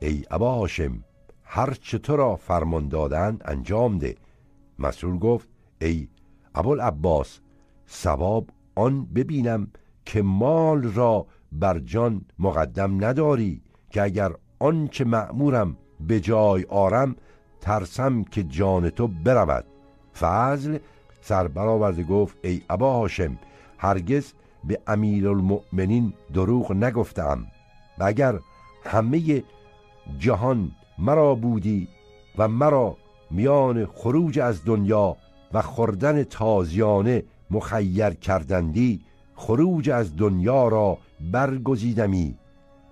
[0.01, 1.05] ای ابا هاشم
[1.45, 4.15] هر چه تو را فرمان دادن انجام ده.
[4.79, 5.49] مسرور گفت
[5.81, 6.09] ای
[6.55, 7.41] ابوالعباس
[7.89, 9.69] ثواب آن ببینم
[10.05, 17.17] که مال را بر جان مقدم نداری که اگر آنچه معمورم به جای آرم
[17.61, 19.65] ترسم که جان تو برود.
[20.21, 20.79] فضل
[21.21, 21.49] سر
[22.09, 23.39] گفت ای ابا هاشم
[23.79, 24.33] هرگز
[24.65, 27.47] به امیرالمؤمنین دروغ نگفتم
[27.99, 28.39] و اگر
[28.85, 29.43] همه
[30.19, 31.89] جهان مرا بودی
[32.39, 32.97] و مرا
[33.31, 35.17] میان خروج از دنیا
[35.53, 39.01] و خوردن تازیانه مخیر کردندی
[39.35, 40.99] خروج از دنیا را
[41.33, 42.35] برگزیدمی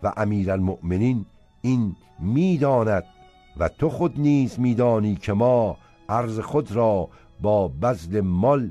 [0.02, 1.26] و امیرالمؤمنین
[1.62, 3.04] این می‌داند
[3.56, 5.76] و تو خود نیز میدانی که ما
[6.08, 7.08] عرض خود را
[7.40, 8.70] با بذل مال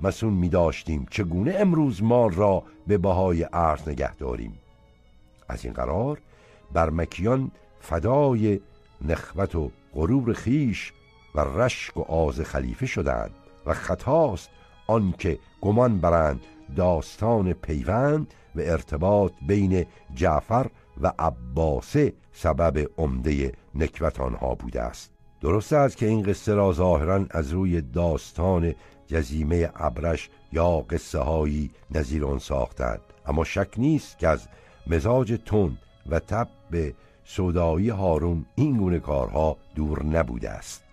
[0.00, 4.58] مسون می داشتیم چگونه امروز مال را به بهای ارز نگه داریم؟
[5.48, 6.18] از این قرار
[6.72, 7.50] برمکیان
[7.82, 8.60] فدای
[9.08, 10.92] نخوت و غرور خیش
[11.34, 13.30] و رشک و آز خلیفه شدند
[13.66, 14.50] و خطاست
[14.86, 16.40] آنکه گمان برند
[16.76, 20.66] داستان پیوند و ارتباط بین جعفر
[21.00, 25.10] و عباسه سبب عمده نکبت آنها بوده است.
[25.40, 28.74] درست است که این قصه را ظاهرا از روی داستان
[29.06, 34.48] جزیمه ابرش یا قصه هایی نظیر آن ساختند اما شک نیست که از
[34.86, 35.78] مزاج تون
[36.10, 36.94] و تب به
[37.36, 40.84] سودایی هارون این گونه کارها دور نبوده است.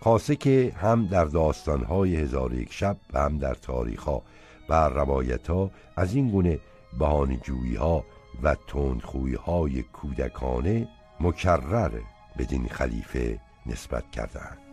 [0.00, 4.22] خاصه که هم در داستانهای هزار یک شب و هم در تاریخها
[4.68, 6.58] و روایت ها از این گونه
[6.98, 8.04] بهانجویی ها
[8.42, 10.88] و تندخویی های کودکانه
[11.20, 12.00] مکرر
[12.38, 14.65] بدین خلیفه نسبت کردند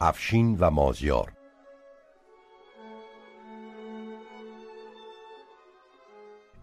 [0.00, 1.32] افشین و مازیار.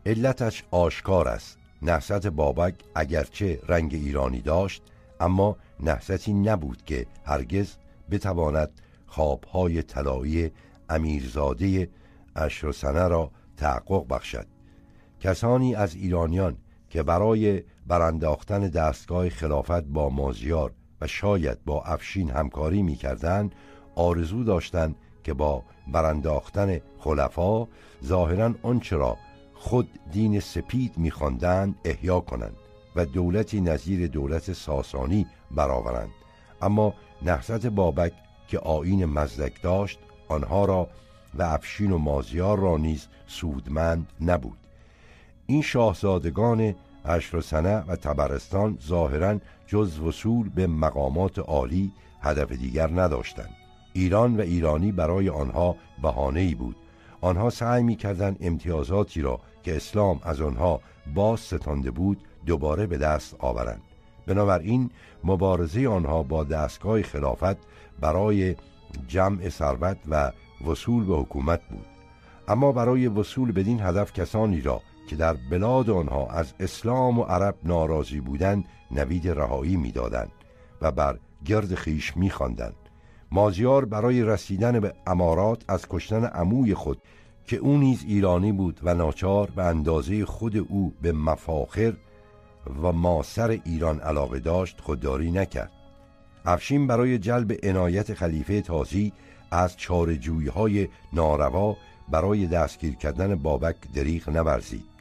[0.05, 1.57] علتش آشکار است.
[1.81, 4.83] نحست بابک اگرچه رنگ ایرانی داشت
[5.19, 7.75] اما نحستی نبود که هرگز
[8.11, 10.51] بتواند خوابهای طلایی
[10.89, 11.89] امیرزاده
[12.35, 14.47] اشرسنه را تحقق بخشد.
[15.19, 16.57] کسانی از ایرانیان
[16.89, 20.73] که برای برانداختن دستگاه خلافت با مازیار
[21.07, 23.55] شاید با افشین همکاری می‌کردند
[23.95, 27.67] آرزو داشتند که با برانداختن خلفا
[28.05, 29.17] ظاهرا آنچه را
[29.53, 32.55] خود دین سپید میخواندند احیا کنند
[32.95, 36.11] و دولتی نظیر دولت ساسانی برآورند.
[36.61, 38.13] اما نهضت بابک
[38.47, 40.87] که آین مزدک داشت آنها را
[41.33, 44.57] و افشین و مازیار را نیز سودمند نبود.
[45.45, 46.75] این شاهزادگان
[47.05, 51.91] عشر سنه و تبرستان ظاهرا جز وصول به مقامات عالی
[52.21, 53.49] هدف دیگر نداشتند.
[53.93, 56.75] ایران و ایرانی برای آنها بهانه‌ای بود.
[57.21, 60.81] آنها سعی می‌کردند امتیازاتی را که اسلام از آنها
[61.15, 63.81] باز ستانده بود دوباره به دست آورند.
[64.27, 64.89] بنابراین
[65.23, 67.57] مبارزه آنها با دستگاه خلافت
[67.99, 68.55] برای
[69.07, 70.31] جمع ثروت و
[70.67, 71.85] وصول به حکومت بود.
[72.47, 77.55] اما برای وصول بدین هدف کسانی را که در بلاد آنها از اسلام و عرب
[77.63, 80.31] ناراضی بودند نوید رهایی می‌دادند
[80.81, 82.75] و بر گرد خیش میخواندند.
[83.31, 87.01] مازیار برای رسیدن به امارات از کشتن عموی خود
[87.47, 91.93] که او نیز ایرانی بود و ناچار به اندازه خود او به مفاخر
[92.83, 95.71] و ماسر ایران علاقه داشت خودداری نکرد.
[96.45, 99.13] افشین برای جلب عنایت خلیفه تازی
[99.51, 101.77] از چارجویی های ناروا
[102.09, 104.92] برای دستگیر کردن بابک دریغ نورزید.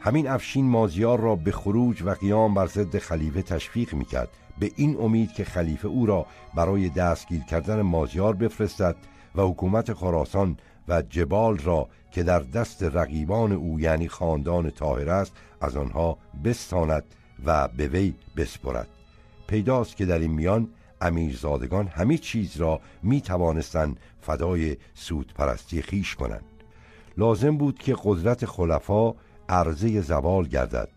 [0.00, 4.28] همین افشین مازیار را به خروج و قیام بر ضد خلیفه تشویق می‌کرد.
[4.58, 8.96] به این امید که خلیفه او را برای دستگیر کردن مازیار بفرستد
[9.34, 10.56] و حکومت خراسان
[10.88, 17.04] و جبال را که در دست رقیبان او یعنی خاندان طاهر است از آنها بستاند
[17.44, 18.88] و به وی بسپرد.
[19.46, 20.68] پیداست که در این میان
[21.00, 26.44] امیرزادگان همه چیز را می توانستند فدای سود پرستی خیش کنند.
[27.18, 29.14] لازم بود که قدرت خلفا
[29.48, 30.88] عرضه زوال گردد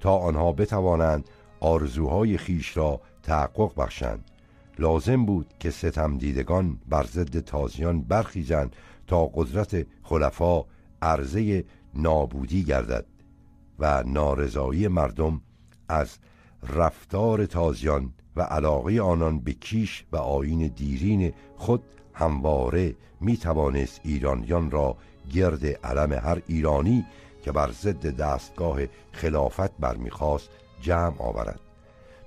[0.00, 1.24] تا آنها بتوانند
[1.60, 4.30] آرزوهای خیش را تحقق بخشند.
[4.78, 8.76] لازم بود که ستم دیدگان بر ضد تازیان برخیزند
[9.06, 10.64] تا قدرت خلفا
[11.02, 13.04] عرضه نابودی گردد
[13.78, 15.40] و نارضایی مردم
[15.88, 16.18] از
[16.68, 21.82] رفتار تازیان و علاقه آنان به کیش و آین دیرین خود
[22.14, 24.96] همواره می توانست ایرانیان را
[25.32, 27.06] گرد علم هر ایرانی
[27.46, 28.78] که بر ضد دستگاه
[29.12, 31.60] خلافت برمیخواست جمع آورد.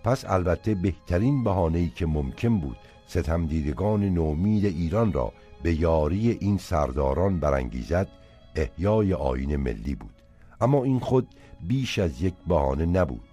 [0.04, 7.40] پس البته بهترین بهانه‌ای که ممکن بود ستمدیدگان نومید ایران را به یاری این سرداران
[7.40, 8.08] برانگیزد
[8.56, 10.14] احیای آین ملی بود.
[10.62, 11.28] اما این خود
[11.68, 13.24] بیش از یک بهانه نبود.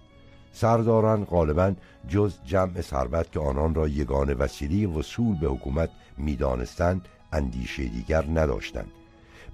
[0.51, 1.73] سرداران غالبا
[2.07, 8.91] جز جمع ثروت که آنان را یگان وسیله وصول به حکومت می‌دانستند اندیشه دیگر نداشتند.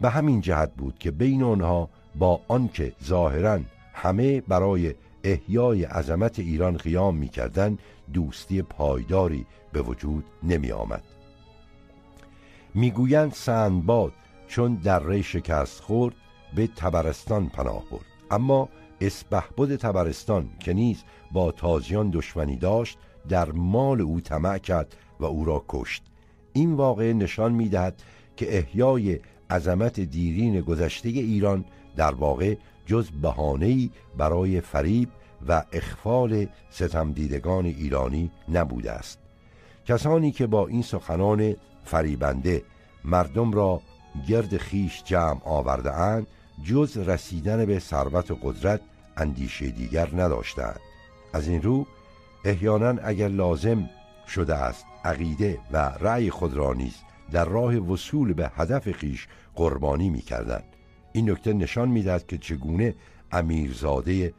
[0.01, 3.59] به همین جهت بود که بین آنها با آنکه ظاهرا
[3.93, 7.79] همه برای احیای عظمت ایران قیام می‌کردند
[8.13, 11.03] دوستی پایداری به وجود نمی آمد
[12.73, 14.13] می‌گویند سندباد
[14.47, 16.15] چون در شکست خورد
[16.55, 18.05] به تبرستان پناه برد.
[18.31, 18.69] اما
[19.01, 22.97] اسبهبد تبرستان که نیز با تازیان دشمنی داشت
[23.29, 26.03] در مال او طمع کرد و او را کشت.
[26.53, 28.03] این واقعه نشان می‌دهد
[28.37, 31.65] که احیای عظمت دیرین گذشته ایران
[31.95, 35.09] در واقع جز بهانه‌ای برای فریب
[35.47, 39.19] و اخفال ستمدیدگان ایرانی نبوده است
[39.85, 42.63] کسانی که با این سخنان فریبنده
[43.05, 43.81] مردم را
[44.27, 46.27] گرد خیش جمع آورده اند
[46.63, 48.81] جز رسیدن به ثروت و قدرت
[49.17, 50.79] اندیشه دیگر نداشتند
[51.33, 51.87] از این رو
[52.45, 53.89] احیانا اگر لازم
[54.27, 56.95] شده است عقیده و رأی خود را نیز
[57.31, 60.63] در راه وصول به هدف خیش قربانی می کردن.
[61.13, 62.95] این نکته نشان می‌دهد که چگونه
[63.31, 64.33] امیرزاده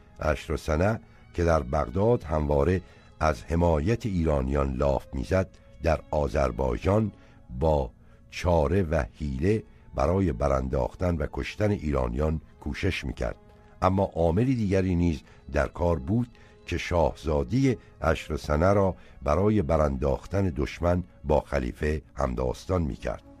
[0.57, 0.99] سنه
[1.33, 2.81] که در بغداد همواره
[3.19, 5.49] از حمایت ایرانیان لاف می‌زد
[5.83, 7.11] در آذربایجان
[7.59, 7.91] با
[8.29, 9.63] چاره و حیله
[9.95, 13.35] برای برانداختن و کشتن ایرانیان کوشش می‌کرد.
[13.81, 15.21] اما عاملی دیگری نیز
[15.51, 16.27] در کار بود
[16.65, 23.34] که شاهزادی اشر سنه را برای برانداختن دشمن با خلیفه همداستان می‌کرد.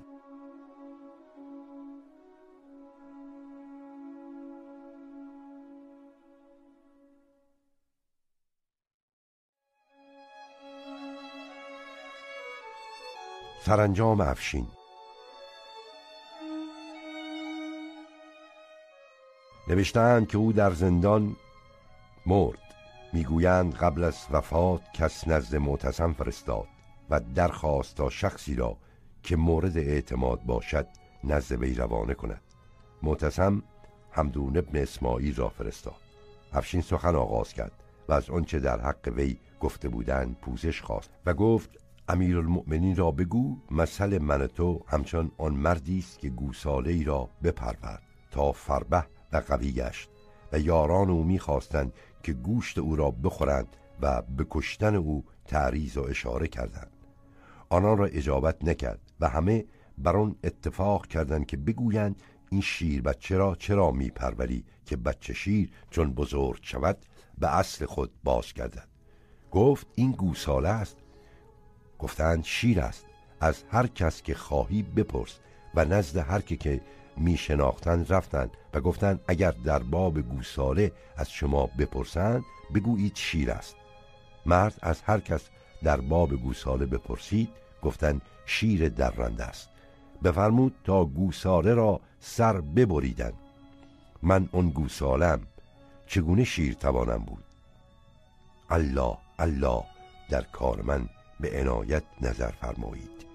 [13.65, 14.67] سرانجام افشین.
[19.67, 21.35] نوشتند که او در زندان
[22.25, 22.59] مرد.
[23.13, 26.67] می‌گویند قبل از وفات کس نزد معتصم فرستاد
[27.09, 28.77] و درخواست تا شخصی را
[29.23, 30.87] که مورد اعتماد باشد
[31.23, 32.41] نزد وی روانه کند.
[33.03, 33.63] معتصم
[34.11, 36.01] همدون ابن اسماعیل را فرستاد.
[36.53, 37.71] افشین سخن آغاز کرد
[38.07, 43.57] و از آنچه در حق وی گفته بودند پوزش خواست و گفت امیرالمؤمنین را بگو
[43.71, 48.01] مثل من تو همچون آن مردی است که گوساله ای را بپرورد
[48.31, 50.09] تا فربه و قوی گشت
[50.51, 51.93] و یاران او می‌خواستند
[52.23, 56.91] که گوشت او را بخورند و به کشتن او تعریض و اشاره کردند.
[57.69, 59.65] آنان را اجابت نکرد و همه
[59.97, 65.71] بر آن اتفاق کردند که بگویند این شیر بچه را چرا میپروری که بچه شیر
[65.89, 66.97] چون بزرگ شود
[67.37, 68.87] به اصل خود باز گردد
[69.51, 70.97] گفت این گوساله است
[72.05, 73.05] گفتند شیر است.
[73.41, 75.39] از هر کس که خواهی بپرس.
[75.75, 76.81] و نزد هر که که
[77.17, 82.43] می شناختند رفتند و گفتند اگر در باب گوساله از شما بپرسند
[82.75, 83.75] بگویید شیر است.
[84.45, 85.41] مرد از هر کس
[85.83, 87.49] در باب گوساله بپرسید
[87.81, 89.69] گفتند شیر درنده است.
[90.23, 93.33] بفرمود تا گوساله را سر ببریدند.
[94.23, 95.41] من اون گوسالم
[96.07, 97.43] چگونه شیر توانم بود؟
[98.69, 99.83] الله الله
[100.29, 101.09] در کار من
[101.39, 103.25] به عنایت نظر فرمایید.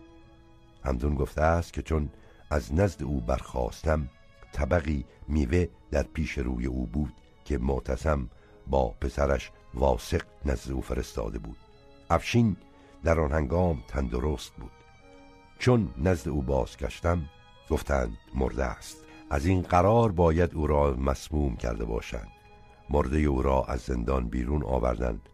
[0.85, 2.11] همدون گفته است که چون
[2.51, 4.09] از نزد او برخواستم
[4.53, 7.13] طبقی میوه در پیش روی او بود
[7.45, 8.31] که معتصم
[8.67, 11.57] با پسرش واسق نزد او فرستاده بود.
[12.11, 12.57] افشین
[13.05, 14.71] در آن هنگام تندرست بود.
[15.59, 17.23] چون نزد او بازگشتم
[17.71, 18.97] گفتند مرده است.
[19.31, 22.29] از این قرار باید او را مسموم کرده باشند.
[22.91, 25.29] مرده او را از زندان بیرون آوردند.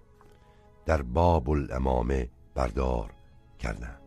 [0.86, 3.10] در باب الامامه بردار
[3.58, 4.00] کردند.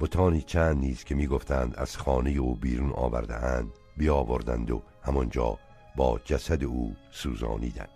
[0.00, 5.58] بتانی چند نیز که می‌گفتند از خانه او بیرون آوردهاند بیاوردند و همانجا
[5.96, 7.88] با جسد او سوزانیدند.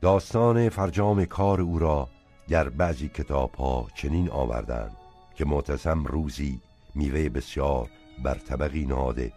[0.00, 2.08] داستان فرجام کار او را
[2.48, 4.96] در بعضی کتاب ها چنین آوردند
[5.34, 6.60] که معتصم روزی
[6.94, 7.88] میوه بسیار
[8.24, 9.32] بر طبقی نهاده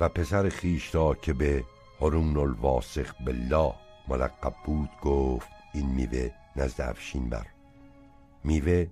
[0.00, 1.64] و پسر خیش را که به
[2.00, 3.74] هرون الواسخ بالله
[4.08, 7.46] ملقب بود گفت این میوه نزد افشین بر
[8.44, 8.86] میوه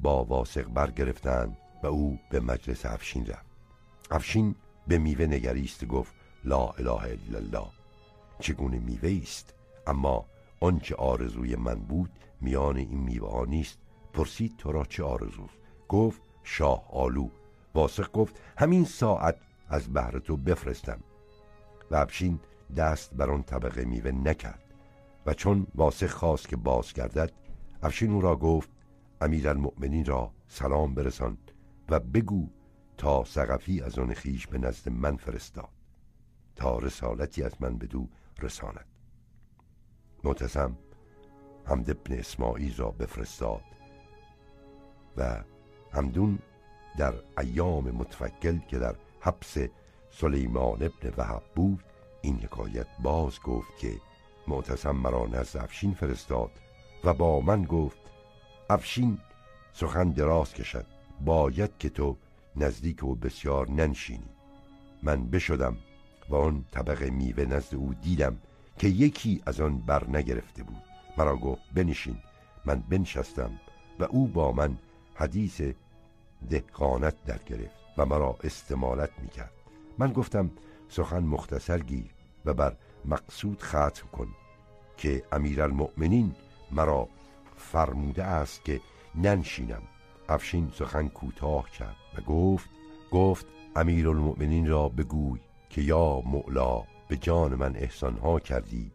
[0.00, 3.46] با واسق برگرفتند و او به مجلس افشین رفت.
[4.10, 4.54] افشین
[4.86, 7.66] به میوه نگریست گفت لا اله الا الله.
[8.38, 9.54] چگونه میوه است
[9.86, 10.24] اما
[10.60, 13.78] آنچه آرزوی من بود میان این میوه نیست.
[14.12, 15.58] پرسید تو را چه آرزوست؟
[15.88, 17.28] گفت شاه آلو.
[17.74, 19.36] واسق گفت همین ساعت
[19.68, 21.00] از بهر تو بفرستم.
[21.90, 22.40] و افشین
[22.76, 24.69] دست بر آن طبقه میوه نکرد.
[25.26, 27.32] و چون واسق خواست که باز گردد
[27.82, 28.70] افشین او را گفت
[29.20, 31.38] امیرالمؤمنین را سلام برسان
[31.88, 32.48] و بگو
[32.96, 35.68] تا سقفی از آن خیش به نزد من فرستاد
[36.56, 38.08] تا رسالتی از من بدو
[38.42, 38.86] رساند.
[40.24, 40.76] معتصم
[41.64, 43.62] حمد ابن اسماعیل را بفرستاد
[45.16, 45.44] و
[45.92, 46.38] همدون
[46.98, 49.56] در ایام متفکل که در حبس
[50.10, 51.84] سلیمان ابن وحب بود
[52.22, 54.00] این حکایت باز گفت که
[54.50, 56.50] معتصم مرا نزد افشین فرستاد
[57.04, 57.98] و با من گفت
[58.70, 59.18] افشین
[59.72, 60.86] سخن دراز کشد
[61.24, 62.16] باید که تو
[62.56, 64.30] نزدیک و بسیار ننشینی.
[65.02, 65.76] من بشدم
[66.28, 68.36] و آن طبق میوه نزد او دیدم
[68.78, 70.82] که یکی از آن بر نگرفته بود.
[71.18, 72.16] مرا گفت بنشین
[72.64, 73.60] من بنشستم
[74.00, 74.76] و او با من
[75.14, 75.62] حدیث
[76.50, 79.52] دهقانت در گرفت و مرا استمالت می‌کرد.
[79.98, 80.50] من گفتم
[80.88, 82.10] سخن مختصر گیر
[82.44, 84.28] و بر مقصود ختم کن.
[85.00, 86.34] که امیرالمؤمنین
[86.72, 87.08] مرا
[87.56, 88.80] فرموده است که
[89.14, 89.82] ننشینم.
[90.28, 92.70] افشین سخن کوتاه کرد و گفت
[93.10, 93.46] گفت
[93.76, 95.40] امیرالمؤمنین را بگوی
[95.70, 98.92] که یا مولا به جان من احسانها کردی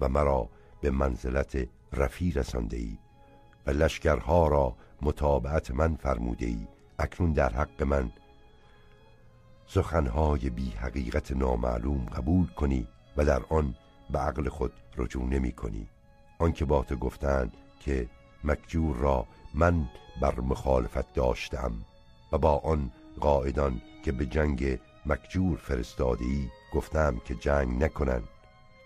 [0.00, 0.48] و مرا
[0.80, 2.98] به منزلت رفی رسانده ای
[3.66, 6.66] و لشکرها را متابعت من فرموده ای
[6.98, 8.10] اکنون در حق من.
[9.66, 13.74] سخنهای بی حقیقت نامعلوم قبول کنی و در آن
[14.10, 15.88] به عقل خود رجوع نمی کنی.
[16.38, 18.08] آنکه با تو گفتند که
[18.44, 19.88] مکجور را من
[20.20, 21.72] بر مخالفت داشتم
[22.32, 22.90] و با آن
[23.20, 28.22] قائدان که به جنگ مکجور فرستادی گفتم که جنگ نکنن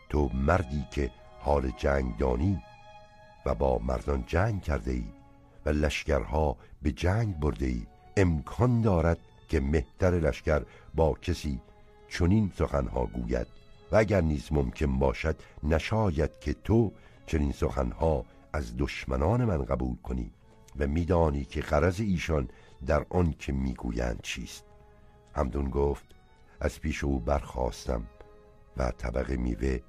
[0.09, 2.63] تو مردی که حال جنگ دانی
[3.47, 5.05] و با مردان جنگ کرده ای
[5.67, 7.87] و لشکرها به جنگ برده ای
[8.17, 10.63] امکان دارد که مهتر لشکر
[10.95, 11.61] با کسی
[12.09, 13.60] چنین سخنها گوید.
[13.93, 16.93] و اگر نیز ممکن باشد نشاید که تو
[17.27, 20.33] چنین سخنها از دشمنان من قبول کنی
[20.79, 22.49] و میدانی که غرض ایشان
[22.87, 24.65] در آن که می‌گویند چیست.
[25.35, 26.05] همدون گفت
[26.61, 28.07] از پیش او برخواستم
[28.77, 29.81] و طبق میوه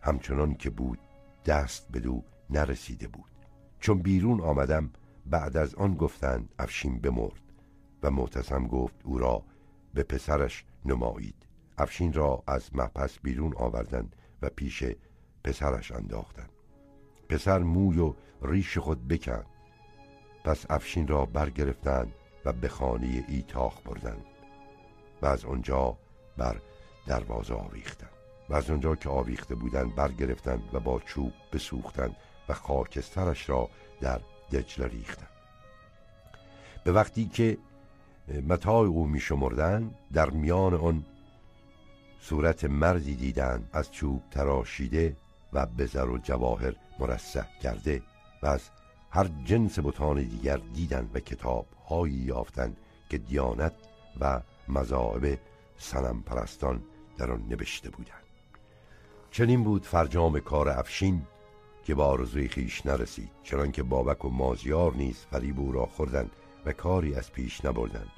[0.00, 0.98] همچنان که بود
[1.46, 3.30] دست بدو نرسیده بود.
[3.80, 4.90] چون بیرون آمدم
[5.26, 7.42] بعد از آن گفتند افشین بمرد
[8.02, 9.42] و معتصم گفت او را
[9.94, 11.46] به پسرش نمایید.
[11.78, 14.84] افشین را از محپس بیرون آوردند و پیش
[15.44, 16.50] پسرش انداختند.
[17.28, 19.46] پسر موی و ریش خود بکند.
[20.44, 22.12] پس افشین را برگرفتند
[22.44, 24.24] و به خانه ایتاخ بردند
[25.22, 25.98] و از آنجا
[26.36, 26.60] بر
[27.06, 28.10] دروازه آویختند.
[28.48, 32.16] و از آنجا که آویخته بودند برگرفتند و با چوب بسوختند
[32.48, 33.68] و خاکسترش را
[34.00, 34.20] در
[34.52, 35.28] دجله ریختند.
[36.84, 37.58] به وقتی که
[38.48, 41.04] متاع او می شمردن در میان آن
[42.28, 45.16] صورت مردی دیدند از چوب تراشیده
[45.52, 48.02] و به زر و جواهر مرسح کرده
[48.42, 48.60] و از
[49.10, 52.76] هر جنس بتان دیگر دیدند و کتاب هایی یافتند
[53.10, 53.72] که دیانت
[54.20, 55.38] و مذاهب
[55.78, 56.82] سنم پرستان
[57.18, 58.24] در آن نوشته بودند.
[59.30, 61.22] چنین بود فرجام کار افشین
[61.84, 66.30] که با آرزوی خیش نرسید چنانکه بابک و مازیار نیز فریب او را خوردند
[66.66, 68.10] و کاری از پیش نبردند.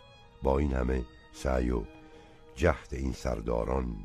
[0.43, 1.83] با این همه سعی و
[2.57, 3.97] جهد این سرداران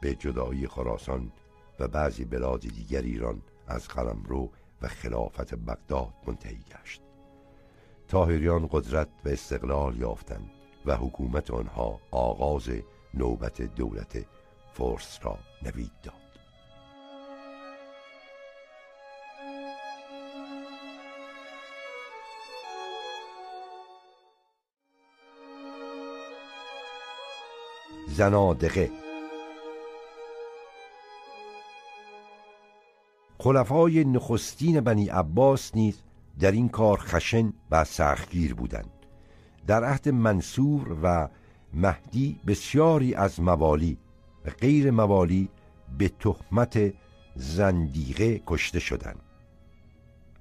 [0.00, 1.32] به جدایی خراسان
[1.80, 4.50] و بعضی بلاد دیگر ایران از قلمرو
[4.82, 7.02] و خلافت بغداد منتهی گشت.
[8.08, 10.50] تاهریان قدرت و استقلال یافتند
[10.86, 12.70] و حکومت آنها آغاز
[13.14, 14.26] نوبت دولت
[14.72, 16.27] فرس را نوید داد.
[28.18, 28.90] زنادقه.
[33.38, 36.02] خلفای نخستین بنی عباس نیز
[36.40, 38.90] در این کار خشن و سختگیر بودند.
[39.66, 41.28] در عهد منصور و
[41.74, 43.98] مهدی بسیاری از موالی
[44.44, 45.48] و غیر موالی
[45.98, 46.92] به تهمت
[47.34, 49.20] زندیقه کشته شدند.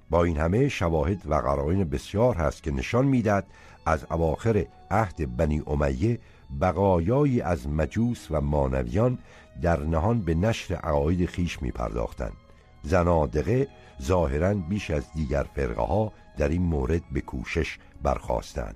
[0.10, 3.46] با این همه شواهد و قرائن بسیار هست که نشان می‌داد
[3.86, 6.20] از اواخر عهد بنی امیه
[6.62, 9.18] بقایایی از مجوس و مانویان
[9.62, 12.38] در نهان به نشر عقاید خیش می پرداختند
[12.84, 13.68] زنادقه
[14.02, 18.76] ظاهرا بیش از دیگر فرقه ها در این مورد به کوشش برخواستند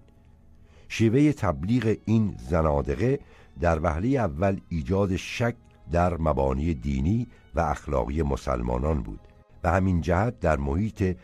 [0.90, 3.20] شیوه تبلیغ این زنادقه
[3.60, 5.56] در وهله اول ایجاد شک
[5.92, 9.20] در مبانی دینی و اخلاقی مسلمانان بود
[9.64, 11.18] و همین جهت در محیط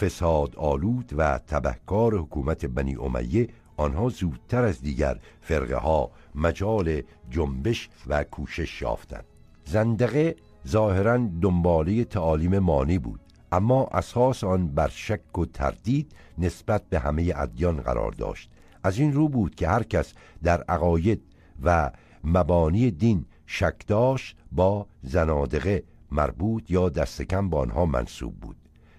[0.00, 3.48] فساد آلود و تبهکار حکومت بنی امیه
[3.78, 9.24] آنها زودتر از دیگر فرقه ها مجال جنبش و کوشش یافتند.
[9.64, 10.36] زندقه
[10.68, 13.20] ظاهرا دنباله تعالیم مانی بود
[13.52, 18.50] اما اساس آن بر شک و تردید نسبت به همه ادیان قرار داشت.
[18.84, 20.12] از این رو بود که هر کس
[20.42, 21.22] در عقاید
[21.62, 21.90] و
[22.24, 28.56] مبانی دین شک داشت با زنادقه مربوط یا دست کم با آنها منصوب بود.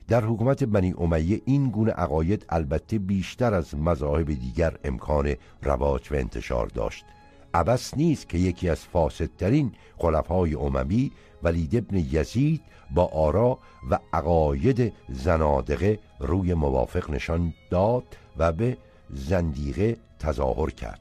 [0.10, 6.16] در حکومت بنی امیه این گونه عقاید البته بیشتر از مذاهب دیگر امکان رواج و
[6.16, 7.06] انتشار داشت.
[7.54, 11.12] عبس نیست که یکی از فاسدترین خلفای اممی
[11.44, 18.04] ولید ابن یزید با آرا و عقاید زنادقه روی موافق نشان داد
[18.38, 18.78] و به
[19.10, 21.00] زندیقه تظاهر کرد.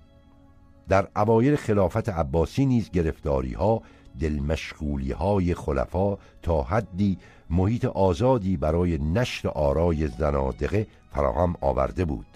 [0.88, 3.82] در اوایل خلافت عباسی نیز گرفتاری ها
[4.20, 7.18] دلمشغولی های خلفا تا حدی
[7.50, 12.26] محیط آزادی برای نشر آرای زنادقه فراهم آورده بود.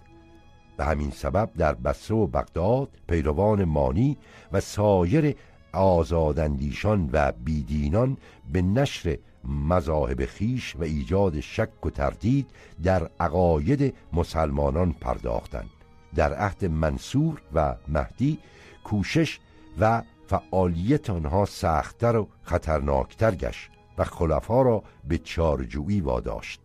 [0.76, 4.16] به همین سبب در بصره و بغداد پیروان مانی
[4.52, 5.36] و سایر
[5.72, 8.16] آزاداندیشان و بیدینان
[8.52, 12.50] به نشر مذاهب خیش و ایجاد شک و تردید
[12.82, 15.70] در عقاید مسلمانان پرداختند.
[16.14, 18.38] در عهد منصور و مهدی
[18.84, 19.38] کوشش
[19.80, 26.60] و فعالیت آنها سختتر و خطرناکتر گشت و خلفا را به چارجویی واداشت.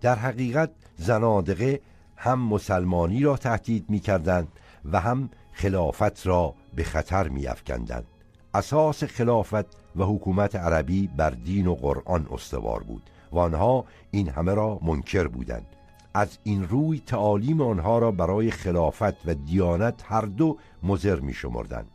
[0.00, 1.80] در حقیقت زنادقه
[2.16, 4.48] هم مسلمانی را تهدید می کردند
[4.92, 8.06] و هم خلافت را به خطر می افکندند.
[8.54, 14.54] اساس خلافت و حکومت عربی بر دین و قرآن استوار بود و آنها این همه
[14.54, 15.66] را منکر بودند.
[16.14, 21.90] از این روی تعالیم آنها را برای خلافت و دیانت هر دو مزر می شمردند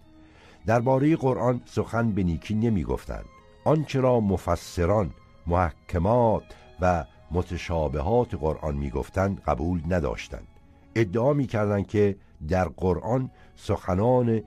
[0.67, 3.25] درباره قرآن سخن به نیکی نمی گفتند
[3.65, 5.13] آنچه را مفسران
[5.47, 6.43] محکمات
[6.81, 10.47] و متشابهات قرآن می‌گفتند قبول نداشتند.
[10.95, 12.15] ادعا می‌کردند که
[12.47, 14.41] در قرآن سخنان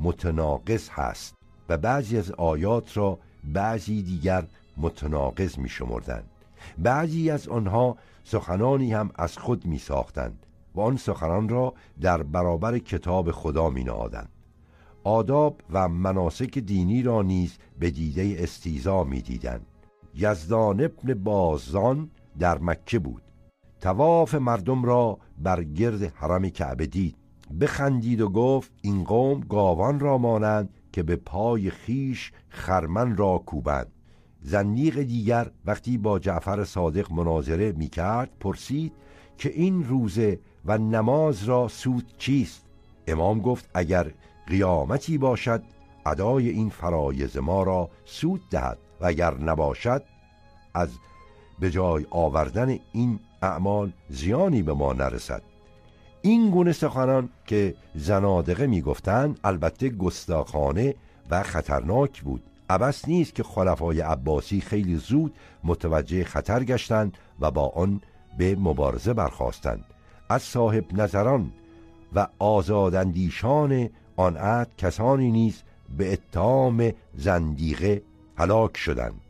[0.00, 1.34] متناقض هست
[1.68, 4.44] و بعضی از آیات را بعضی دیگر
[4.76, 6.22] متناقض می شمردن.
[6.78, 12.78] بعضی از آنها سخنانی هم از خود می ساختند و آن سخنان را در برابر
[12.78, 14.28] کتاب خدا می نهادند
[15.06, 19.66] آداب و مناسک دینی را نیز به دیده استیزا می دیدند
[20.14, 23.22] یزدان ابن بازان در مکه بود.
[23.80, 27.16] تواف مردم را بر گرد حرم کعبه دید.
[27.60, 33.92] بخندید و گفت این قوم گاوان را مانند که به پای خیش خرمن را کوبند.
[34.40, 38.92] زنیق دیگر وقتی با جعفر صادق مناظره می کرد پرسید
[39.38, 42.66] که این روزه و نماز را سود چیست؟
[43.06, 44.12] امام گفت اگر
[44.46, 45.62] قیامتی باشد
[46.06, 48.78] ادای این فرایز ما را سود دهد.
[49.00, 50.02] و اگر نباشد
[50.74, 50.88] از
[51.58, 55.42] به جای آوردن این اعمال زیانی به ما نرسد.
[56.22, 60.94] این گونه سخنان که زنادقه می‌گفتند البته گستاخانه
[61.30, 62.42] و خطرناک بود.
[62.70, 65.34] عبس نیست که خلفای عباسی خیلی زود
[65.64, 68.00] متوجه خطر گشتند و با آن
[68.38, 69.84] به مبارزه برخواستند
[70.28, 71.52] از صاحب نظران
[72.14, 75.62] و آزاداندیشان آن عهد کسانی نیز
[75.96, 78.02] به اتهام زندیقه
[78.36, 79.20] هلاک شدند.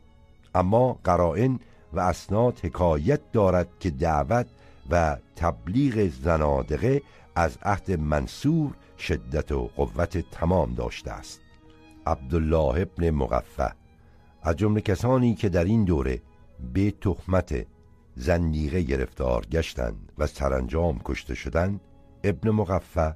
[0.55, 1.59] اما قرائن
[1.93, 4.47] و اسناد حکایت دارد که دعوت
[4.89, 7.01] و تبلیغ زنادقه
[7.35, 11.41] از عهد منصور شدت و قوت تمام داشته است.
[12.07, 13.71] عبدالله ابن مغفه
[14.41, 16.21] از جمله کسانی که در این دوره
[16.73, 17.65] به تهمت
[18.15, 21.81] زندیقه گرفتار گشتند و سرانجام کشته شدند
[22.23, 23.15] ابن مغفه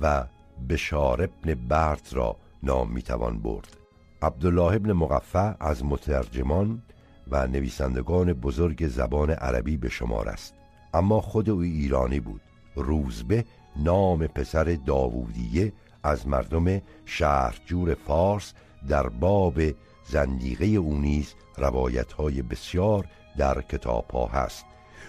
[0.00, 0.24] و
[0.68, 3.76] بشار ابن برد را نام می‌توان برد.
[4.22, 6.82] عبدالله ابن مغفه از مترجمان
[7.30, 10.54] و نویسندگان بزرگ زبان عربی به شمار است.
[10.94, 12.40] اما خود او ایرانی بود.
[12.74, 13.44] روزبه
[13.76, 18.52] نام پسر داوودیه از مردم شهرجور فارس
[18.88, 19.60] در باب
[20.08, 23.04] زندیقه او نیز روایت های بسیار
[23.36, 24.64] در کتاب ها هست.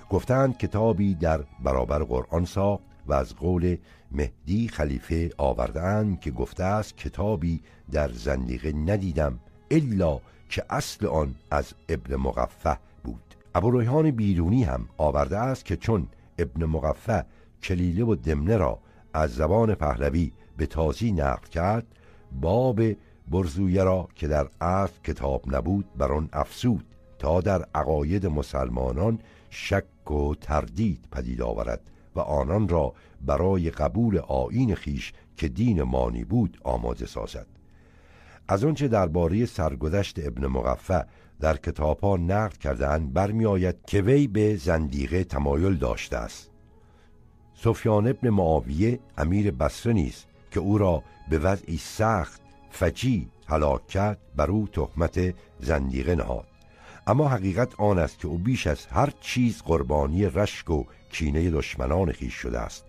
[0.09, 3.77] گفتند کتابی در برابر قرآن ساخت و از قول
[4.11, 9.39] مهدی خلیفه آوردن که گفته است کتابی در زندیقه ندیدم
[9.71, 13.35] الا که اصل آن از ابن مغفه بود.
[13.55, 16.07] ابو ریحان بیرونی هم آورده است که چون
[16.39, 17.25] ابن مغفه
[17.63, 18.79] کلیله و دمنه را
[19.13, 21.85] از زبان پهلوی به تازی نقل کرد
[22.41, 22.81] باب
[23.31, 26.85] برزویه را که در اصل کتاب نبود بر آن افسود
[27.19, 31.81] تا در عقاید مسلمانان شک و تردید پدید آورد.
[32.17, 32.93] و آنان را
[33.25, 37.47] برای قبول آین خیش که دین مانی بود آماده سازد.
[38.47, 41.05] از آنچه درباره سرگذشت ابن مغفه
[41.39, 46.51] در کتاب ها نقد کردن برمیآید که وی به زندیقه تمایل داشته است.
[47.53, 54.17] سفیان ابن معاویه امیر بصره نیست که او را به وضعی سخت فجی هلاک کرد
[54.35, 56.56] بر او تهمت زندیقه نهاد.
[57.07, 62.11] اما حقیقت آن است که او بیش از هر چیز قربانی رشک و کینه دشمنان
[62.11, 62.85] خیش شده است.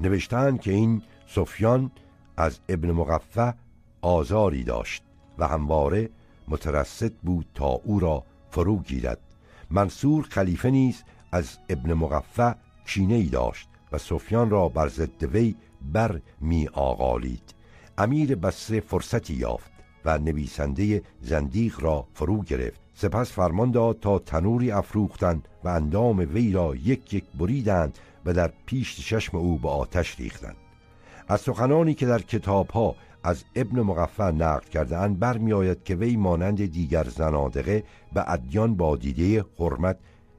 [0.00, 1.90] نوشتند که این سفیان
[2.36, 3.54] از ابن مغفه
[4.00, 5.02] آزاری داشت
[5.38, 6.10] و همواره
[6.48, 9.20] مترصد بود تا او را فرو گیرد.
[9.70, 11.02] منصور خلیفه نیز
[11.32, 12.54] از ابن مغفه
[12.86, 15.54] کینه ای داشت و سفیان را بر ضد وی
[15.92, 17.54] بر می آغالید.
[17.98, 19.70] امیر بسره فرصتی یافت
[20.04, 22.87] و نویسنده زندیق را فرو گرفت.
[23.00, 28.52] سپس فرمان داد تا تنوری افروختند و اندام وی را یک یک بریدند و در
[28.66, 30.56] پیش چشم او به آتش ریختند.
[31.28, 32.94] از سخنانی که در کتاب ها
[33.24, 38.96] از ابن مغفر نقل کرده اند برمیآید که وی مانند دیگر زنادقه به ادیان با
[38.96, 39.98] دیده حرمت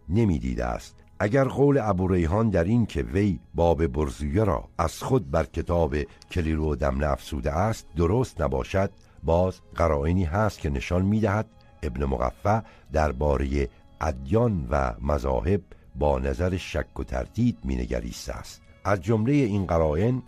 [0.09, 0.95] نمی‌دیده است.
[1.19, 5.95] اگر قول ابو ریحان در این که وی باب برزویه را از خود بر کتاب
[6.31, 8.91] کلیرو دم افسوده است درست نباشد
[9.23, 11.45] باز قرائنی هست که نشان می‌دهد
[11.83, 12.61] ابن مغفع
[12.93, 13.69] درباره
[14.01, 15.61] ادیان و مذاهب
[15.95, 18.61] با نظر شک و تردید مینگریسته است.
[18.85, 20.21] از جمله این قرائن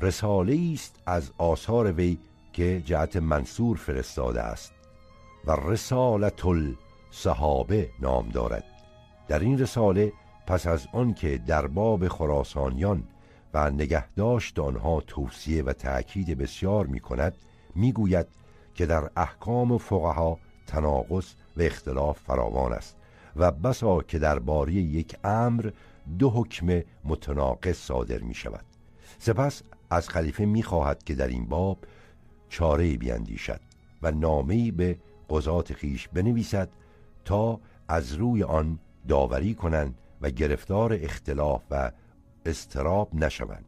[0.00, 2.18] رساله است از آثار وی
[2.52, 4.72] که جهت منصور فرستاده است
[5.46, 8.64] و رسالت الصحابه نام دارد.
[9.28, 10.12] در این رساله
[10.46, 13.02] پس از آنکه در باب خراسانیان
[13.54, 17.34] و نگهداشت آنها توصیه و تأکید بسیار می کند
[18.74, 20.38] که در احکام فقها
[20.70, 22.96] تناقض و اختلاف فراوان است
[23.36, 25.70] و بسا که درباره یک امر
[26.18, 28.64] دو حکم متناقض صادر می شود
[29.18, 31.78] سپس از خلیفه می خواهد که در این باب
[32.48, 33.60] چاره بیندیشد
[34.02, 34.98] و نامه‌ای به
[35.30, 36.68] قضات خیش بنویسد
[37.24, 41.90] تا از روی آن داوری کنند و گرفتار اختلاف و
[42.46, 43.64] استراب نشوند.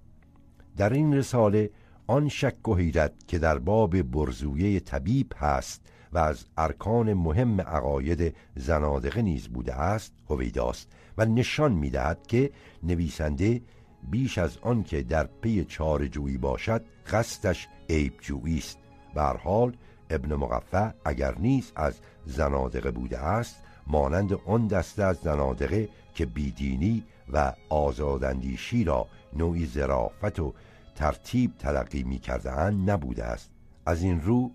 [0.77, 1.71] در این رساله
[2.07, 8.37] آن شک و حیرت که در باب برزویه طبیب هست و از ارکان مهم عقاید
[8.57, 12.51] زنادقه نیز بوده است هویداست و نشان می‌دهد که
[12.83, 13.63] نویسنده
[14.11, 18.79] بیش از آن که در پی چارجویی باشد قصدش عیبجویی است.
[19.15, 19.77] به حال
[20.11, 23.57] ابن مقفع اگر نیز از زنادقه بوده است
[23.87, 29.07] مانند آن دسته از زنادقه که بیدینی و آزاداندیشی را
[29.37, 30.55] نوعی زرافت و
[30.95, 33.51] ترتیب تلقی می کرده نبوده است.
[33.87, 34.51] از این رو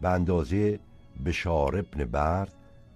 [0.00, 0.78] به اندازه
[1.24, 2.54] بشار ابن برد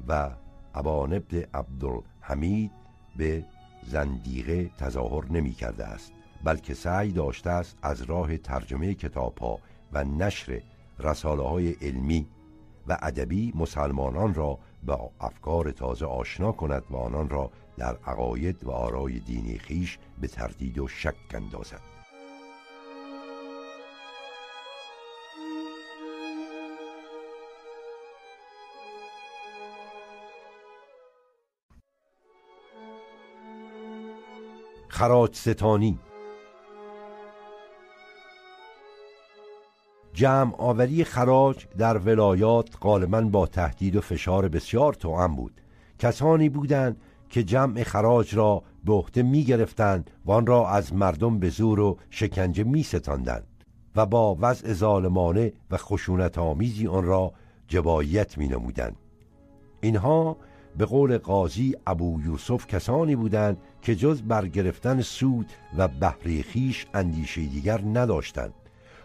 [0.09, 0.31] و
[0.75, 2.71] ابان ابن عبدالحمید
[3.17, 3.45] به
[3.87, 6.13] زندیقه تظاهر نمی کرده است
[6.45, 9.59] بلکه سعی داشته است از راه ترجمه کتاب ها
[9.93, 10.63] و نشر
[10.99, 12.27] رساله های علمی
[12.89, 18.71] و ادبی مسلمانان را با افکار تازه آشنا کند و آنان را در عقاید و
[18.71, 21.92] آرای دینی خیش به تردید و شک اندازد.
[35.03, 35.99] خراج ستانی.
[40.13, 45.61] جمع آوری خراج در ولایات غالبا با تهدید و فشار بسیار توأم بود.
[45.99, 47.01] کسانی بودند
[47.31, 51.81] که جمع خراج را به عهده می گرفتند و آن را از مردم به زور
[51.81, 53.47] و شکنجه می ستاندند
[53.97, 57.33] و با وضع ظالمانه و خشونت آمیزی آن را
[57.69, 58.97] جبایت می نمودند
[59.81, 60.37] اینها
[60.77, 65.47] به قول قاضی ابو یوسف کسانی بودند که جز برگرفتن سود
[65.77, 68.55] و بهره خیش اندیشه دیگر نداشتند.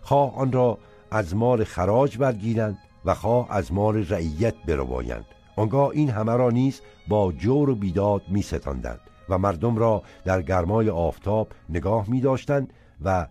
[0.01, 0.77] خواه آن را
[1.11, 5.25] از مال خراج برگیرند و خواه از مال رعیت بربایند.
[5.55, 8.99] آنگاه این همه را نیز با جور و بیداد می ستاندند
[9.29, 13.27] و مردم را در گرمای آفتاب نگاه می داشتند و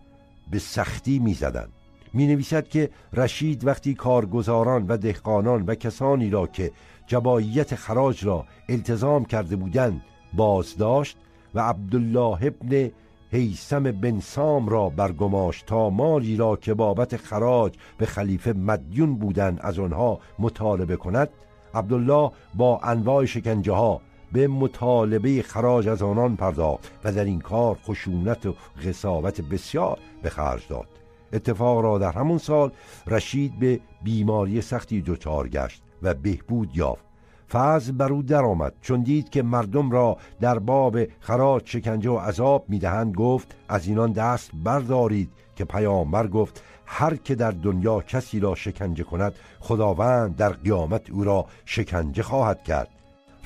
[0.50, 1.72] به سختی می زدند
[2.12, 6.72] می نویسد که رشید وقتی کارگزاران و دهقانان و کسانی را که
[7.06, 10.02] جبایت خراج را التزام کرده بودند
[10.32, 11.16] بازداشت
[11.54, 12.90] و عبدالله ابن
[13.30, 19.58] حیسم بن سام را برگماش تا مالی را که بابت خراج به خلیفه مدیون بودند
[19.60, 21.28] از آنها مطالبه کند.
[21.74, 24.00] عبدالله با انواع شکنجه ها
[24.32, 28.54] به مطالبه خراج از آنان پرداخت و در این کار خشونت و
[28.84, 30.88] غصاوت بسیار به خرج داد.
[31.32, 32.72] اتفاق را در همون سال
[33.06, 35.82] رشید به بیماری سختی دچار گشت.
[36.02, 37.06] و بهبود یافت.
[37.50, 38.74] فضل بر او درآمد.
[38.82, 44.12] چون دید که مردم را در باب خراج شکنجه و عذاب می‌دهند گفت از اینان
[44.12, 50.48] دست بردارید که پیامبر گفت هر که در دنیا کسی را شکنجه کند خداوند در
[50.52, 52.88] قیامت او را شکنجه خواهد کرد.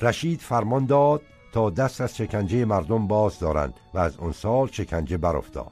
[0.01, 1.21] رشید فرمان داد
[1.53, 5.71] تا دست از شکنجه مردم باز دارند و از آن سال شکنجه برافتاد.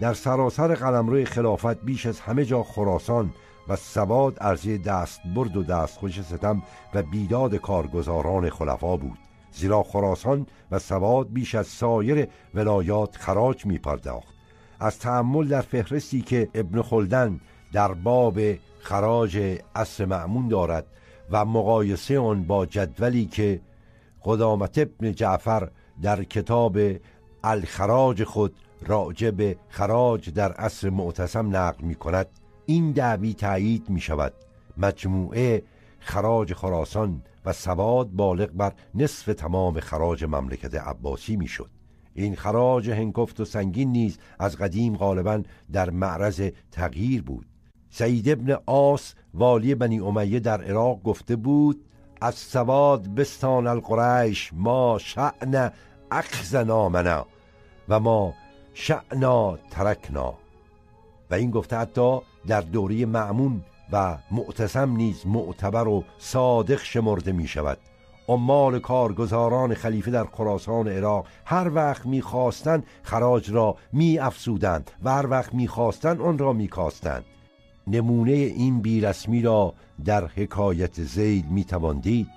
[0.00, 3.30] در سراسر قلمرو خلافت بیش از همه جا خراسان
[3.70, 6.62] و سواد ارزی دست برد و دستخوش ستم
[6.94, 9.18] و بیداد کارگزاران خلفا بود.
[9.52, 14.34] زیرا خراسان و سواد بیش از سایر ولایات خراج می پرداخت
[14.80, 17.40] از تعمل در فهرستی که ابن خلدن
[17.72, 18.40] در باب
[18.80, 20.86] خراج اصر معمون دارد
[21.30, 23.60] و مقایسه آن با جدولی که
[24.24, 25.68] قدامت ابن جعفر
[26.02, 26.78] در کتاب
[27.44, 28.54] الخراج خود
[28.86, 32.26] راجع خراج در عصر معتصم نقل می کند
[32.70, 34.32] این دعوی تایید می شود
[34.76, 35.62] مجموعه
[35.98, 41.70] خراج خراسان و سواد بالغ بر نصف تمام خراج مملکت عباسی می شد
[42.14, 45.42] این خراج هنگفت و سنگین نیز از قدیم غالبا
[45.72, 47.46] در معرض تغییر بود.
[47.90, 51.84] سعید ابن آس والی بنی امیه در عراق گفته بود
[52.20, 55.72] از سواد بستان القریش ما شعن
[56.10, 57.26] اخزنا منا
[57.88, 58.34] و ما
[58.74, 60.49] شعنا ترکنا.
[61.30, 67.48] و این گفته حتی در دوره معمون و معتصم نیز معتبر و صادق شمرده می
[67.48, 67.78] شود
[68.28, 75.26] عمال کارگزاران خلیفه در خراسان عراق هر وقت می‌خواستند خراج را می افسودند و هر
[75.26, 77.24] وقت می‌خواستند آن را میکاستند.
[77.86, 79.74] نمونه این بیرسمی را
[80.04, 82.28] در حکایت زیل می‌توان دید.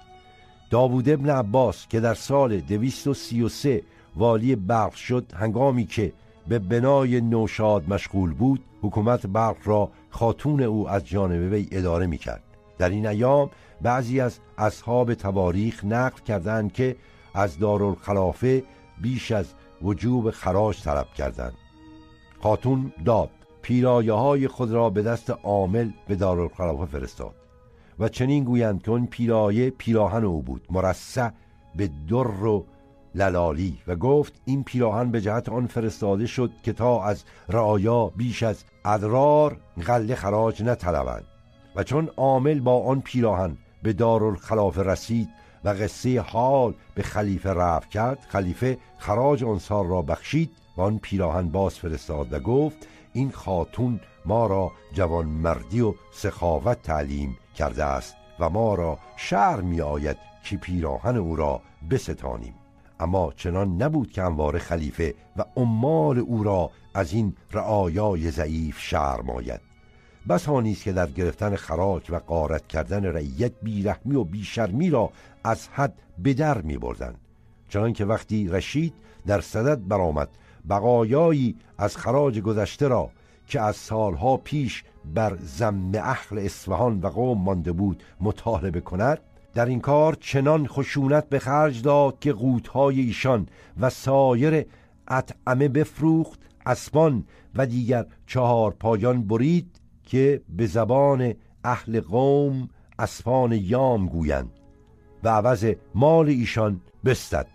[0.70, 3.84] داوود ابن عباس که در سال 233
[4.16, 6.14] والی بلخ شد هنگامی که
[6.48, 12.44] به بنای نوشاد مشغول بود حکومت بلخ را خاتون او از جانب وی اداره می‌کرد.
[12.78, 13.50] در این ایام
[13.82, 16.96] بعضی از اصحاب تواریخ نقل کردند که
[17.34, 18.64] از دارالخلافه
[19.02, 21.54] بیش از وجوب خراج طلب کردند.
[22.44, 23.30] خاتون داد
[23.62, 27.36] پیرایه های خود را به دست عامل به دارالخلافه فرستاد
[28.00, 31.30] و چنین گویند که اون پیرایه پیراهن او بود مرصع
[31.76, 32.66] به در و
[33.16, 38.44] للالی و گفت این پیراهن به جهت آن فرستاده شد که تا از رعایا بیش
[38.44, 39.58] از ادرار
[39.88, 41.26] غله خراج نطلبند
[41.76, 45.30] و چون عامل با آن پیراهن به دارالخلافه رسید
[45.64, 51.50] و قصه حال به خلیفه رفت کرد خلیفه خراج انصار را بخشید و آن پیراهن
[51.50, 58.16] باز فرستاد و گفت این خاتون ما را جوان مردی و سخاوت تعلیم کرده است
[58.40, 62.63] و ما را شعر می آید که پیراهن او را بستانیم.
[63.04, 69.30] اما چنان نبود که انوار خلیفه و عمال او را از این رعایای ضعیف شرم
[69.30, 69.62] آید
[70.30, 75.10] بس است که در گرفتن خراج و قارت کردن رعیت بیرحمی و بیشرمی را
[75.44, 77.16] از حد به در می بردن.
[77.70, 78.94] چنان که وقتی رشید
[79.26, 80.30] در صدد برآمد
[80.70, 83.10] بقایایی از خراج گذشته را
[83.48, 84.84] که از سالها پیش
[85.16, 89.20] بر زم اهل اصفهان و قوم مانده بود مطالبه کند
[89.54, 93.48] در این کار چنان خشونت به خرج داد که قوتهای ایشان
[93.80, 94.66] و سایر
[95.08, 97.26] اطعمه بفروخت اسبان
[97.56, 101.34] و دیگر چهار پایان برید که به زبان
[101.64, 104.52] اهل قوم اسفان یام گویند
[105.24, 107.48] و عوض مال ایشان بستد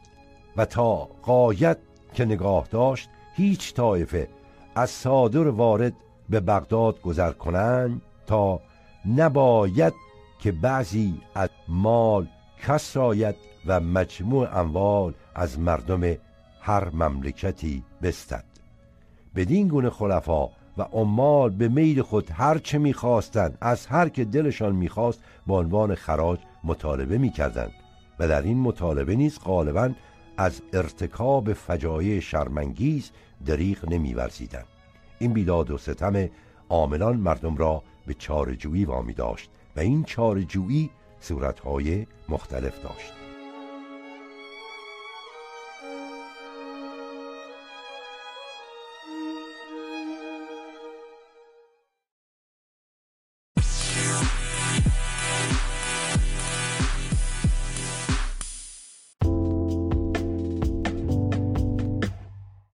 [0.56, 1.78] و تا قایت
[2.14, 4.28] که نگاه داشت هیچ طایفه
[4.74, 5.92] از صادر وارد
[6.28, 8.60] به بغداد گذر کنند تا
[9.16, 9.94] نباید
[10.38, 12.28] که بعضی از مال
[12.66, 12.96] کس
[13.66, 16.16] و مجموع اموال از مردم
[16.60, 18.44] هر مملکتی بستد.
[19.36, 20.46] بدین گونه خلفا
[20.78, 25.94] و عمال به میل خود هر چه می‌خواستند از هر که دلشان می‌خواست به عنوان
[25.94, 27.72] خراج مطالبه می‌کردند.
[28.18, 29.90] و در این مطالبه نیز غالبا
[30.36, 33.10] از ارتکاب فجایع شرمنگیز
[33.46, 34.66] دریغ نمیورزیدند.
[35.18, 36.28] این بیداد و ستم
[36.68, 39.50] عاملان مردم را به چارجویی وامی داشت.
[39.78, 43.17] و این چارجویی صورتهای مختلف داشت.